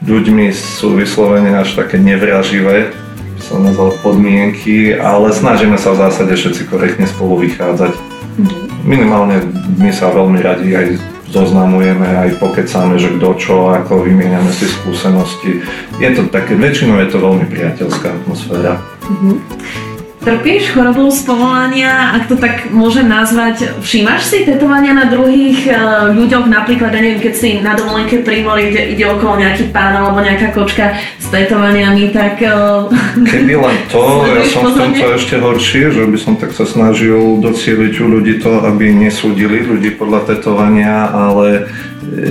[0.04, 6.36] ľuďmi sú vyslovene až také nevraživé, by som nazval podmienky, ale snažíme sa v zásade
[6.36, 7.96] všetci korektne spolu vychádzať.
[8.36, 8.52] Mhm.
[8.84, 9.40] Minimálne
[9.80, 15.62] my sa veľmi radi aj zoznamujeme, aj pokecáme, že kto čo, ako vymieňame si skúsenosti.
[16.02, 18.82] Je to také, väčšinou je to veľmi priateľská atmosféra.
[19.06, 19.89] Mm-hmm.
[20.20, 26.12] Trpíš chorobou z povolania, ak to tak môžem nazvať, všímaš si tetovania na druhých uh,
[26.12, 29.96] ľuďoch, napríklad, ja neviem, keď si na dovolenke pri mori, ide, ide okolo nejaký pán
[29.96, 32.36] alebo nejaká kočka s tetovaniami, tak...
[32.50, 36.66] Uh, Keby len to, ja som v tomto ešte horší, že by som tak sa
[36.66, 41.70] snažil docieliť u ľudí to, aby nesúdili ľudí podľa tetovania, ale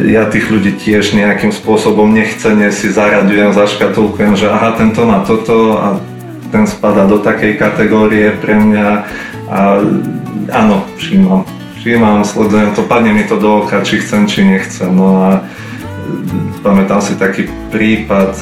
[0.09, 5.79] ja tých ľudí tiež nejakým spôsobom nechcene si zaradujem, zaškatulkujem, že aha, tento má toto
[5.79, 5.87] a
[6.49, 8.87] ten spada do takej kategórie pre mňa
[9.49, 9.59] a
[10.53, 11.45] áno, všímam.
[11.79, 14.91] Všímam, sledujem to, padne mi to do oka, či chcem, či nechcem.
[14.91, 15.29] No a
[16.59, 18.35] pamätám si taký prípad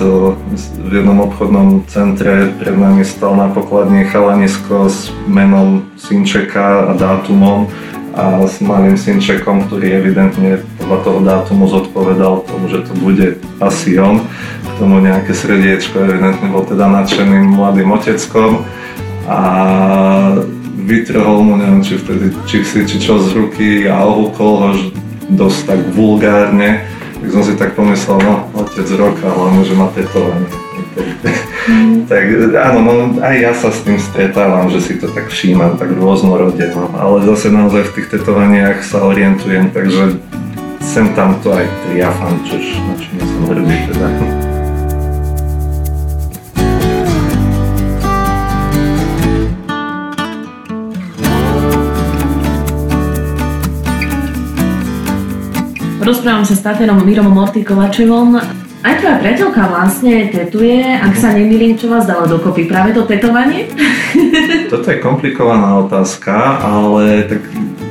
[0.87, 7.69] v jednom obchodnom centre, pred nami stal na pokladni chalanisko s menom synčeka a dátumom
[8.17, 14.01] a s malým synčekom, ktorý evidentne podľa toho dátumu zodpovedal tomu, že to bude asi
[14.01, 14.25] on
[14.77, 18.63] tomu nejaké srdiečko, evidentne bol teda nadšeným mladým oteckom
[19.27, 19.39] a
[20.87, 24.69] vytrhol mu, neviem, či vtedy či si, či čo z ruky a ohúkol ho
[25.27, 26.87] dosť tak vulgárne.
[27.17, 30.47] Tak som si tak pomyslel, no, otec roka, hlavne, že má tetovanie.
[31.67, 32.09] Mm.
[32.09, 32.25] tak
[32.57, 36.73] áno, no, aj ja sa s tým stretávam, že si to tak všímam, tak rôznorodne,
[36.73, 40.17] no, ale zase naozaj v tých tetovaniach sa orientujem, takže
[40.81, 44.46] sem tam to aj triafam, čož na čím som hrdý teda.
[56.07, 58.39] Rozprávam sa s Taterom Mirom Mortikovačevom.
[58.79, 63.67] Aj tvoja priateľka vlastne tetuje, ak sa nemýlim, čo vás dalo dokopy, práve to tetovanie?
[64.71, 67.43] Toto je komplikovaná otázka, ale tak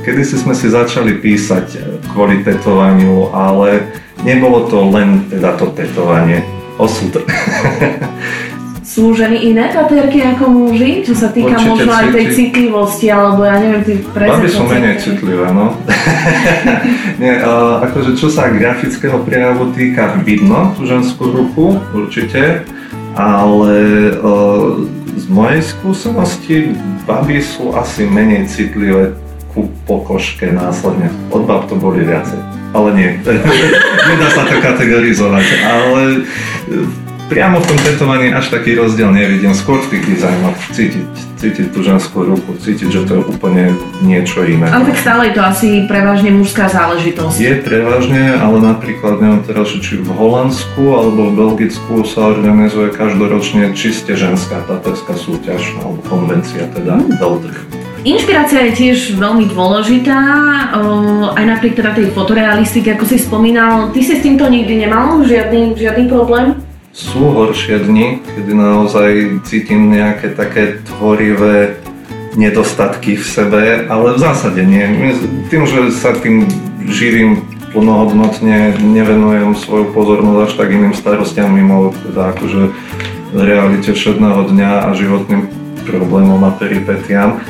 [0.08, 1.76] kedy si sme si začali písať
[2.08, 3.84] kvôli tetovaniu, ale
[4.24, 6.40] nebolo to len teda to tetovanie.
[6.80, 7.20] Osud.
[8.86, 13.42] sú ženy iné tatérky ako muži, čo sa týka Určite možno aj tej citlivosti, alebo
[13.42, 14.46] ja neviem, ty prezentácie.
[14.46, 15.66] Baby sú menej citlivé, no.
[17.22, 22.62] Nie, uh, akože čo sa grafického prejavu týka, vidno tú ženskú ruku, určite,
[23.18, 23.74] ale
[24.22, 24.78] uh,
[25.18, 26.56] z mojej skúsenosti
[27.10, 29.18] baby sú asi menej citlivé
[29.50, 31.10] ku pokožke následne.
[31.34, 32.38] Od bab to boli viacej.
[32.70, 33.18] Ale nie,
[34.14, 36.22] nedá sa to kategorizovať, ale
[37.26, 39.52] priamo v tom tetovaní až taký rozdiel nevidím.
[39.54, 44.46] Skôr v tých dizajnoch cítiť, cítiť tú ženskú ruku, cítiť, že to je úplne niečo
[44.46, 44.70] iné.
[44.70, 47.36] Ale tak stále je to asi prevažne mužská záležitosť.
[47.38, 53.74] Je prevažne, ale napríklad neviem teraz, či v Holandsku alebo v Belgicku sa organizuje každoročne
[53.74, 57.18] čiste ženská taterská súťaž alebo konvencia, teda mm.
[57.18, 57.60] Beltrch.
[58.06, 60.14] Inšpirácia je tiež veľmi dôležitá,
[61.34, 63.90] aj napriek teda tej fotorealistiky, ako si spomínal.
[63.90, 66.55] Ty si s týmto nikdy nemal žiadny, žiadny problém?
[66.96, 69.10] Sú horšie dni, kedy naozaj
[69.44, 71.76] cítim nejaké také tvorivé
[72.40, 75.12] nedostatky v sebe, ale v zásade nie.
[75.52, 76.48] Tým, že sa tým
[76.88, 77.44] živím
[77.76, 82.72] plnohodnotne, nevenujem svoju pozornosť až tak iným starostiam mimo teda akože
[83.36, 85.52] realite všedného dňa a životným
[85.84, 87.44] problémom a peripetiám,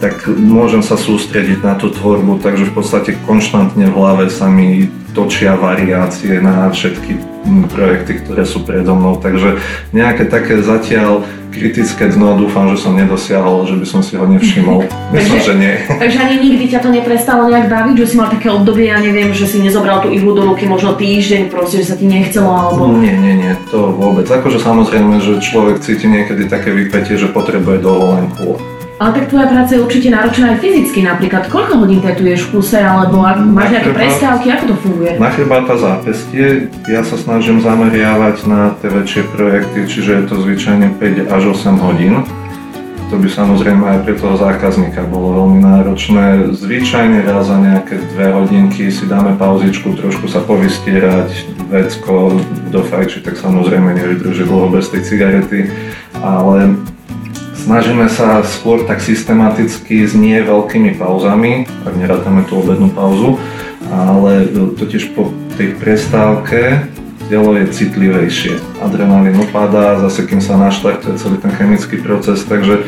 [0.00, 4.88] tak môžem sa sústrediť na tú tvorbu, takže v podstate konštantne v hlave sa mi
[5.12, 7.31] točia variácie na všetky
[7.70, 9.58] projekty, ktoré sú predo mnou, takže
[9.90, 14.88] nejaké také zatiaľ kritické dno dúfam, že som nedosiahol, že by som si ho nevšimol.
[15.14, 15.74] Myslím, že nie.
[15.84, 19.36] Takže ani nikdy ťa to neprestalo nejak baviť, že si mal také obdobie, ja neviem,
[19.36, 22.96] že si nezobral tú ihlu do ruky možno týždeň, proste, že sa ti nechcelo alebo...
[22.96, 24.24] Nie, nie, nie, to vôbec.
[24.24, 29.74] Akože samozrejme, že človek cíti niekedy také vypätie, že potrebuje dovolenku ale tak tvoja práca
[29.74, 31.50] je určite náročná aj fyzicky napríklad.
[31.50, 35.18] Koľko hodín tetuješ v kuse, alebo ak máš nejaké prestávky, ako to funguje?
[35.18, 40.94] Na chrbáta zápestie ja sa snažím zameriavať na tie väčšie projekty, čiže je to zvyčajne
[41.02, 42.22] 5 až 8 hodín.
[43.10, 46.54] To by samozrejme aj pre toho zákazníka bolo veľmi náročné.
[46.54, 51.28] Zvyčajne raz za nejaké dve hodinky si dáme pauzičku, trošku sa povystierať,
[51.68, 52.38] vecko,
[52.70, 55.68] kto fajči, tak samozrejme nevydrží dlho bez tej cigarety,
[56.22, 56.78] ale
[57.62, 63.38] Snažíme sa skôr tak systematicky s nie veľkými pauzami, ak nerátame tú obednú pauzu,
[63.86, 66.90] ale totiž po tej prestávke
[67.30, 68.58] telo je citlivejšie.
[68.82, 72.82] Adrenalín upadá, zase kým sa naštartuje celý ten chemický proces, takže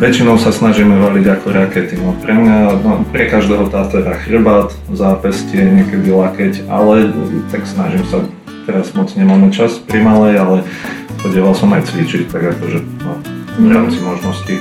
[0.00, 2.00] väčšinou sa snažíme valiť ako rakety.
[2.00, 7.12] No, pre mňa, no, pre každého tátera chrbát, zápestie, niekedy lakeť, ale
[7.52, 8.24] tak snažím sa,
[8.64, 10.56] teraz moc nemáme čas pri malej, ale
[11.20, 14.58] chodieval som aj cvičiť, tak akože no, v rámci možností.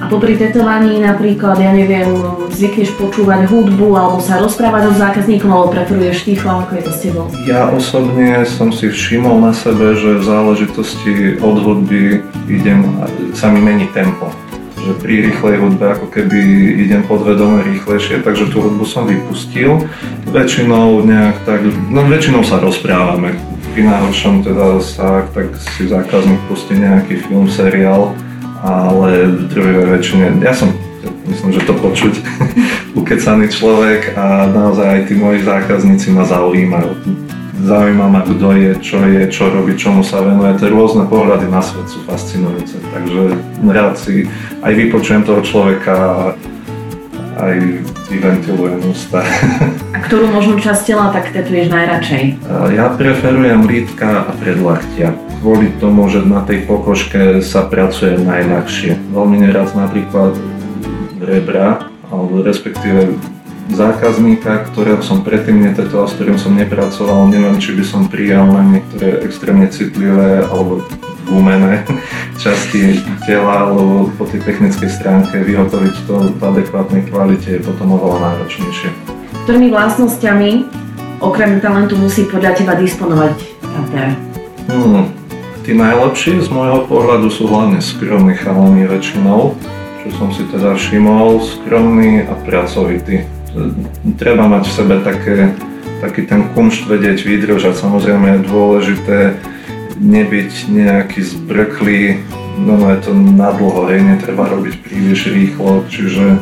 [0.00, 2.08] A popri tetovaní napríklad, ja neviem,
[2.56, 7.00] zvykneš počúvať hudbu alebo sa rozprávať so zákazníkom alebo preferuješ ticho, ako je to s
[7.04, 7.26] tebou?
[7.44, 12.88] Ja osobne som si všimol na sebe, že v záležitosti od hudby idem,
[13.36, 14.32] sa mi mení tempo
[14.80, 16.38] že pri rýchlej hudbe ako keby
[16.88, 19.84] idem podvedome rýchlejšie, takže tú hudbu som vypustil.
[20.32, 21.60] Väčšinou nejak tak,
[21.92, 23.36] no väčšinou sa rozprávame.
[23.76, 28.16] Pri najhoršom teda sa tak si zákazník pustí nejaký film, seriál,
[28.64, 30.72] ale v druhej väčšine, ja som
[31.30, 32.14] myslím, že to počuť,
[33.00, 37.29] ukecaný človek a naozaj aj tí moji zákazníci ma zaujímajú
[37.64, 40.56] zaujíma ma, kto je, čo je, čo robí, čomu sa venuje.
[40.56, 42.80] Tie rôzne pohľady na svet sú fascinujúce.
[42.92, 43.20] Takže
[43.68, 44.28] rád si
[44.64, 46.14] aj vypočujem toho človeka a
[47.40, 47.56] aj
[48.12, 49.24] vyventilujem ústa.
[49.96, 52.22] A ktorú možno časť tela tak tetuješ najradšej?
[52.76, 55.16] Ja preferujem lítka a predlaktia.
[55.40, 59.14] Kvôli tomu, že na tej pokožke sa pracuje najľahšie.
[59.16, 60.36] Veľmi neraz napríklad
[61.16, 63.16] rebra, alebo respektíve
[63.74, 68.62] zákazníka, ktorého som predtým netetoval, s ktorým som nepracoval, neviem, či by som prijal na
[68.66, 70.82] niektoré extrémne citlivé alebo
[71.30, 71.86] gumené
[72.42, 78.34] časti tela, alebo po tej technickej stránke vyhotoviť to v adekvátnej kvalite je potom oveľa
[78.34, 78.90] náročnejšie.
[79.46, 80.50] Ktorými vlastnosťami
[81.22, 84.08] okrem talentu musí podľa teba disponovať Tater?
[84.66, 85.14] Hmm,
[85.62, 89.54] tí najlepší z môjho pohľadu sú hlavne skromní chalani väčšinou,
[90.00, 93.26] čo som si teda všimol, skromný a pracovitý
[94.16, 95.36] treba mať v sebe také,
[96.00, 97.74] taký ten kumšt vedieť vydržať.
[97.76, 99.18] Samozrejme je dôležité
[100.00, 102.24] nebyť nejaký zbrklý,
[102.62, 106.40] no, no je to nadlho, hej, netreba robiť príliš rýchlo, čiže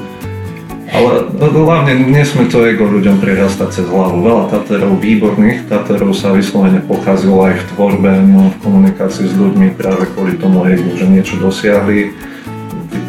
[0.88, 4.24] ale no, hlavne nesme to ego ľuďom prerastať cez hlavu.
[4.24, 9.76] Veľa Taterov, výborných Taterov sa vyslovene pokazilo aj v tvorbe, no, v komunikácii s ľuďmi
[9.76, 12.16] práve kvôli tomu ego, že niečo dosiahli,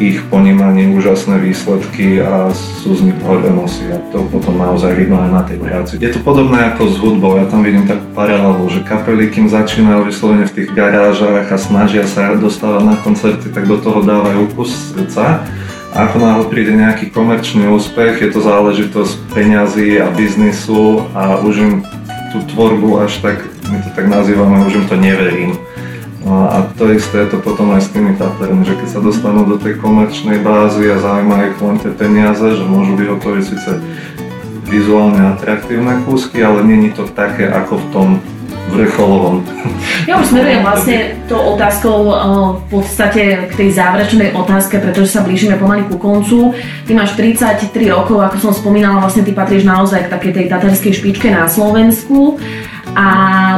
[0.00, 5.30] ich ponímaní úžasné výsledky a sú z nich hore a to potom naozaj vidno aj
[5.30, 6.00] na tej práci.
[6.00, 10.08] Je to podobné ako s hudbou, ja tam vidím takú paralelu, že kapely, kým začínajú
[10.08, 14.72] vyslovene v tých garážach a snažia sa dostávať na koncerty, tak do toho dávajú kus
[14.72, 15.44] srdca
[15.90, 21.72] ako náhle príde nejaký komerčný úspech, je to záležitosť peňazí a biznisu a už im
[22.30, 25.58] tú tvorbu až tak, my to tak nazývame, už im to neverím.
[26.20, 29.48] No a to isté je to potom aj s tými tapermi, že keď sa dostanú
[29.48, 33.80] do tej komerčnej bázy a zaujímajú ich len tie peniaze, že môžu vyhotoviť síce
[34.68, 38.08] vizuálne atraktívne kúsky, ale není to také ako v tom
[38.70, 39.42] vrcholovom.
[40.06, 40.96] Ja už smerujem vlastne
[41.30, 41.98] tou otázkou
[42.54, 46.54] v podstate k tej záverečnej otázke, pretože sa blížime pomaly ku koncu.
[46.86, 50.92] Ty máš 33 rokov, ako som spomínala, vlastne ty patríš naozaj k takej tej taterskej
[50.94, 52.38] špičke na Slovensku
[52.94, 53.06] a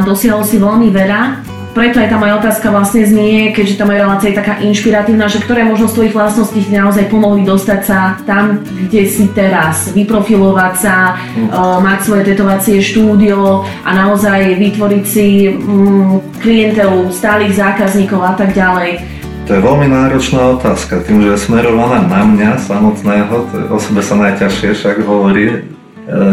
[0.01, 4.29] dosiahol si veľmi veľa preto aj tá moja otázka vlastne znie, keďže tá moja relácia
[4.29, 8.61] je taká inšpiratívna, že ktoré možno z tvojich vlastností ti naozaj pomohli dostať sa tam,
[8.61, 11.49] kde si teraz, vyprofilovať sa, mm.
[11.49, 18.53] uh, mať svoje tetovacie štúdio a naozaj vytvoriť si um, klientelu, stálych zákazníkov a tak
[18.53, 19.01] ďalej.
[19.43, 23.77] To je veľmi náročná otázka, tým, že je smerovaná na mňa samotného, to je o
[23.81, 25.51] sebe sa najťažšie však hovorí.
[25.51, 25.57] E,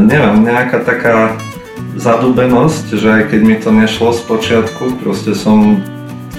[0.07, 1.35] neviem, nejaká taká
[1.97, 5.81] zadubenosť, že aj keď mi to nešlo z počiatku, proste som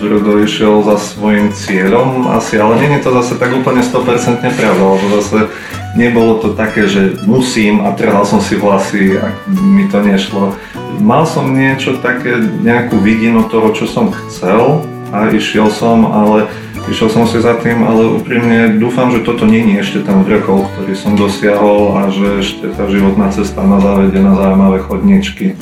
[0.02, 4.84] tvrdo išiel za svojim cieľom asi, ale nie je to zase tak úplne 100% pravda,
[4.98, 5.54] lebo zase
[5.94, 10.58] nebolo to také, že musím a trhal som si vlasy, ak mi to nešlo.
[10.98, 14.82] Mal som niečo také, nejakú vidinu toho, čo som chcel
[15.12, 16.48] a išiel som, ale
[16.90, 20.94] Išiel som si za tým, ale úprimne dúfam, že toto je ešte ten vrchol, ktorý
[20.98, 25.54] som dosiahol a že ešte tá životná cesta ma zavedie na zaujímavé chodničky.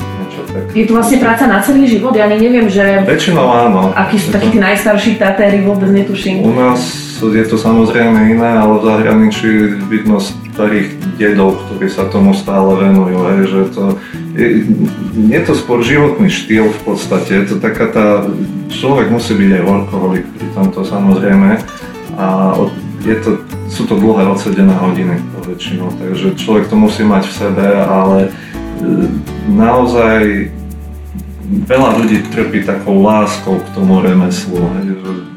[0.72, 2.16] Je to vlastne práca na celý život?
[2.16, 3.04] Ja ani neviem, že...
[3.04, 3.92] Väčšinou áno.
[3.92, 6.40] Akí sú takí tí najstarší tatéry, vôbec netuším.
[6.40, 6.80] U nás
[7.20, 9.48] je to samozrejme iné, ale v zahraničí
[9.92, 10.24] vidno
[10.56, 10.88] starých
[11.20, 13.84] dedov, ktorí sa tomu stále venujú, hej, že to
[14.34, 18.06] je, to skôr životný štýl v podstate, je to taká tá,
[18.70, 21.58] človek musí byť aj workoholik pri tomto samozrejme
[22.14, 22.26] a
[23.02, 23.30] je to,
[23.72, 25.18] sú to dlhé odsedené hodiny
[25.50, 28.30] väčšinou, takže človek to musí mať v sebe, ale e,
[29.50, 30.52] naozaj
[31.66, 34.62] veľa ľudí trpí takou láskou k tomu remeslu,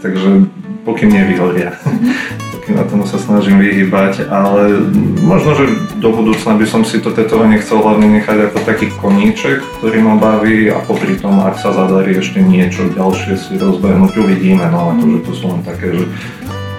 [0.03, 0.45] takže
[0.85, 1.73] pokým nevyhoria.
[2.71, 4.79] na tomu sa snažím vyhybať, ale
[5.19, 5.65] možno, že
[5.99, 10.15] do budúcna by som si to tetovanie chcel hlavne nechať ako taký koníček, ktorý ma
[10.15, 15.03] baví a popri tom, ak sa zadarí ešte niečo ďalšie si rozbehnúť, uvidíme, no ale
[15.03, 16.05] to, že to sú len také, že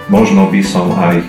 [0.08, 1.24] možno by som aj.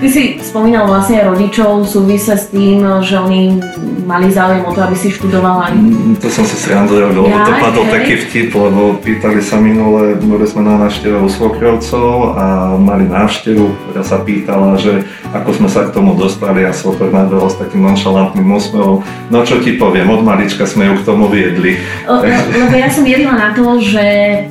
[0.00, 3.60] Ty si spomínal vlastne rodičov, súvise s tým, že oni
[4.04, 5.74] mali záujem o to, aby si študovala aj...
[5.76, 7.92] Mm, to som si srandu robil, lebo to padol hej.
[7.94, 13.64] taký vtip, lebo pýtali sa minule, boli sme na návšteve u svokrovcov a mali návštevu,
[13.70, 17.86] ktorá sa pýtala, že ako sme sa k tomu dostali a svokor nadvehol s takým
[17.86, 19.06] nonšalantným úsmevom.
[19.30, 21.78] No čo ti poviem, od malička sme ju k tomu viedli.
[22.10, 24.08] O, lebo ja som jedila na to, že,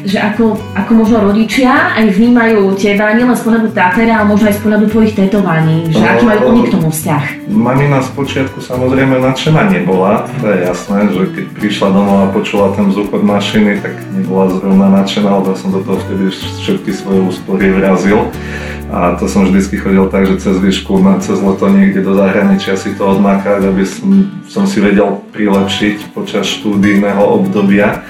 [0.07, 4.55] že ako, ako možno rodičia aj vnímajú teba nielen z pohľadu Tatera, ale možno aj
[4.55, 7.23] z pohľadu tvojich tetovaní, že aký majú oni k tomu vzťah?
[7.51, 12.71] Mamina z počiatku samozrejme nadšená nebola, to je jasné, že keď prišla domov a počula
[12.73, 17.19] ten zvuk od mašiny, tak nebola zrovna nadšená, lebo som do toho vtedy všetky svoje
[17.27, 18.31] úspory vrazil.
[18.89, 22.97] A to som vždycky chodil tak, že cez výšku, cez leto niekde do zahraničia si
[22.97, 24.09] to odmakať, aby som,
[24.49, 28.01] som si vedel prilepšiť počas štúdijného obdobia.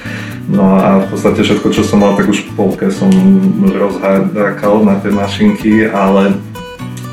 [0.49, 3.13] No a v podstate všetko, čo som mal, tak už v polke som
[3.61, 6.33] rozhádakal na tie mašinky, ale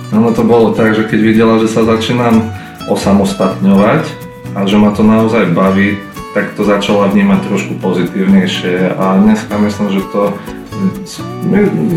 [0.09, 2.49] ono to bolo tak, že keď videla, že sa začínam
[2.89, 4.09] osamostatňovať
[4.57, 6.01] a že ma to naozaj baví,
[6.33, 10.33] tak to začala vnímať trošku pozitívnejšie a dneska myslím, že to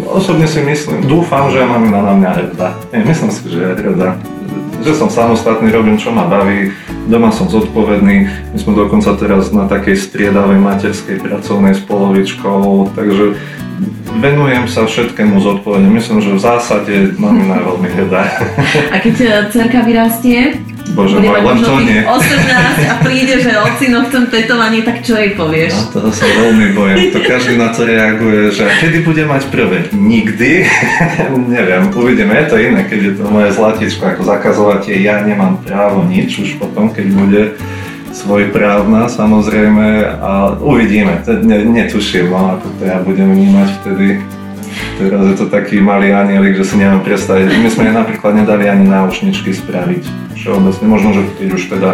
[0.08, 2.70] Osobne si myslím, dúfam, že mamina na mňa hrdá.
[2.96, 4.16] Myslím si, že je hrdá.
[4.80, 6.72] Že som samostatný, robím čo ma baví,
[7.12, 8.32] doma som zodpovedný.
[8.56, 13.36] My sme dokonca teraz na takej striedavej materskej pracovnej s polovičkou, takže
[14.24, 15.92] venujem sa všetkému zodpovedne.
[15.92, 18.24] Myslím, že v zásade mamina veľmi hrdá.
[18.94, 20.60] A keď e, dcerka vyrastie,
[20.90, 22.02] Bože bude len to nie.
[22.02, 25.74] 18 a príde, že ocino v tom tetovaní, tak čo jej povieš?
[25.74, 26.98] No, toho sa veľmi bojím.
[27.14, 29.86] To každý na to reaguje, že kedy bude mať prvé?
[29.94, 30.66] Nikdy.
[31.56, 32.34] Neviem, uvidíme.
[32.34, 36.42] Je to iné, keď je to moje zlatičko, ako zakazovať je, ja nemám právo nič
[36.42, 37.44] už potom, keď bude
[38.10, 44.08] svojprávna samozrejme a uvidíme, ne, netuším, no, ako to ja budem vnímať vtedy
[45.00, 47.48] Teraz je to taký malý anielik, že si neviem predstaviť.
[47.64, 50.04] My sme napríklad nedali ani náušničky spraviť.
[50.40, 51.90] Všeobecne, možno, že keď už teda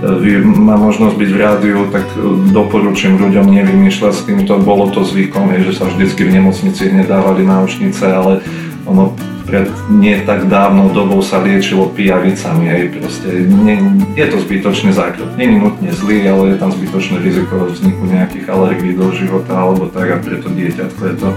[0.00, 4.56] e, má možnosť byť v rádiu, tak e, doporučím ľuďom nevymýšľať s týmto.
[4.56, 8.40] Bolo to zvykom, že sa vždycky v nemocnici nedávali náušnice, ale
[8.88, 9.12] ono
[9.50, 13.82] pred nie tak dávnou dobou sa liečilo pijavicami, hej, proste nie,
[14.14, 15.34] je to zbytočný zákrok.
[15.34, 20.06] Je nutne zlý, ale je tam zbytočné riziko vzniku nejakých alergií do života alebo tak
[20.06, 21.28] a preto dieťatko je to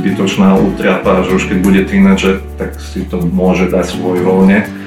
[0.00, 4.79] zbytočná utrapa, že už keď bude tínedžer, tak si to môže dať svoj voľne.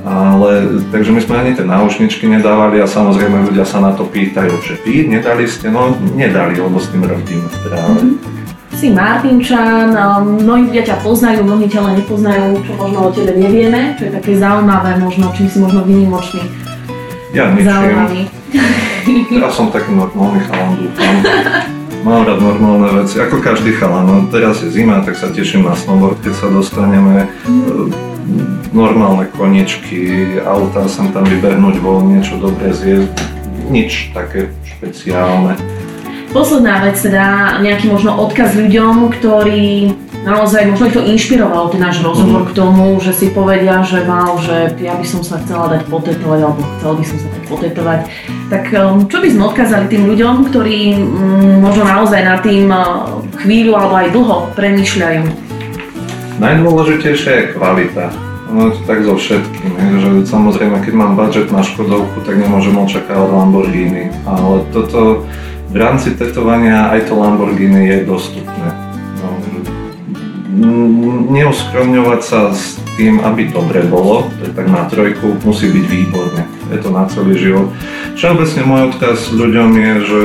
[0.00, 4.54] Ale, takže my sme ani tie náušničky nedávali a samozrejme ľudia sa na to pýtajú,
[4.64, 5.68] že vy nedali ste?
[5.68, 8.00] No nedali, lebo s tým robíme práve.
[8.00, 8.38] Mm-hmm.
[8.70, 9.92] Si Martinčan,
[10.40, 14.12] mnohí ľudia ťa poznajú, mnohí ťa len nepoznajú, čo možno o tebe nevieme, čo je
[14.16, 16.48] také zaujímavé možno, čím si možno vynimočný.
[17.36, 17.68] Ja ničím.
[17.68, 18.20] Zaujímavý.
[19.36, 21.16] Ja som taký normálny chalan, dúfam.
[22.00, 24.08] Mám rád normálne veci, ako každý chalan.
[24.08, 27.28] No, teraz je zima, tak sa teším na snowboard, keď sa dostaneme.
[27.44, 28.09] Mm.
[28.70, 33.12] Normálne koničky, auta, sem tam vybehnúť vo niečo dobré zjesť.
[33.70, 35.58] Nič také špeciálne.
[36.30, 39.90] Posledná vec teda, nejaký možno odkaz ľuďom, ktorí
[40.22, 42.48] naozaj možno ich to inšpirovalo ten náš rozhovor mm.
[42.52, 46.38] k tomu, že si povedia, že mal, že ja by som sa chcela dať potetovať,
[46.44, 48.00] alebo chcel by som sa dať potetovať.
[48.52, 53.24] Tak um, čo by sme odkázali tým ľuďom, ktorí mm, možno naozaj na tým uh,
[53.40, 55.22] chvíľu alebo aj dlho premýšľajú?
[56.40, 58.08] Najdôležitejšia je kvalita.
[58.50, 62.74] No je to tak so všetkým, že samozrejme keď mám budget na Škodovku, tak nemôžem
[62.74, 65.28] očakávať Lamborghini, ale toto
[65.70, 68.90] v rámci tetovania aj to Lamborghini je dostupné
[71.30, 76.42] neoskromňovať sa s tým, aby dobre bolo, to je tak na trojku, musí byť výborne.
[76.68, 77.72] Je to na celý život.
[78.18, 80.20] Všeobecne môj odkaz ľuďom je, že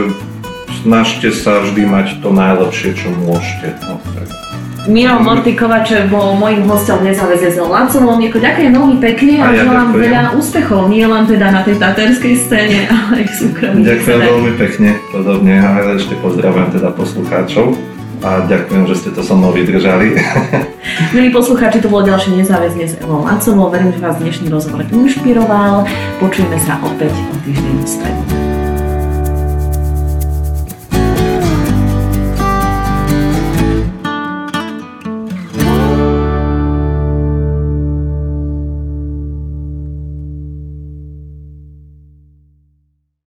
[0.83, 3.79] snažte sa vždy mať to najlepšie, čo môžete.
[3.87, 4.44] No, tak.
[4.85, 8.21] Miro Mortikovač bol môjim hostom v Nezáväze s Lancovom.
[8.21, 12.79] ďakujem veľmi pekne a, ja želám veľa úspechov, nie len teda na tej taterskej scéne,
[12.93, 13.81] ale aj v súkromí.
[13.81, 17.73] Ďakujem veľmi pekne, podobne a ešte pozdravujem teda poslucháčov
[18.21, 20.15] a ďakujem, že ste to so mnou vydržali.
[21.17, 23.73] Milí poslucháči, to bolo ďalšie nezáväzne s Evou Lacovou.
[23.73, 25.89] Verím, že vás dnešný rozhovor inšpiroval.
[26.21, 28.64] Počujeme sa opäť o týždeň v stredu.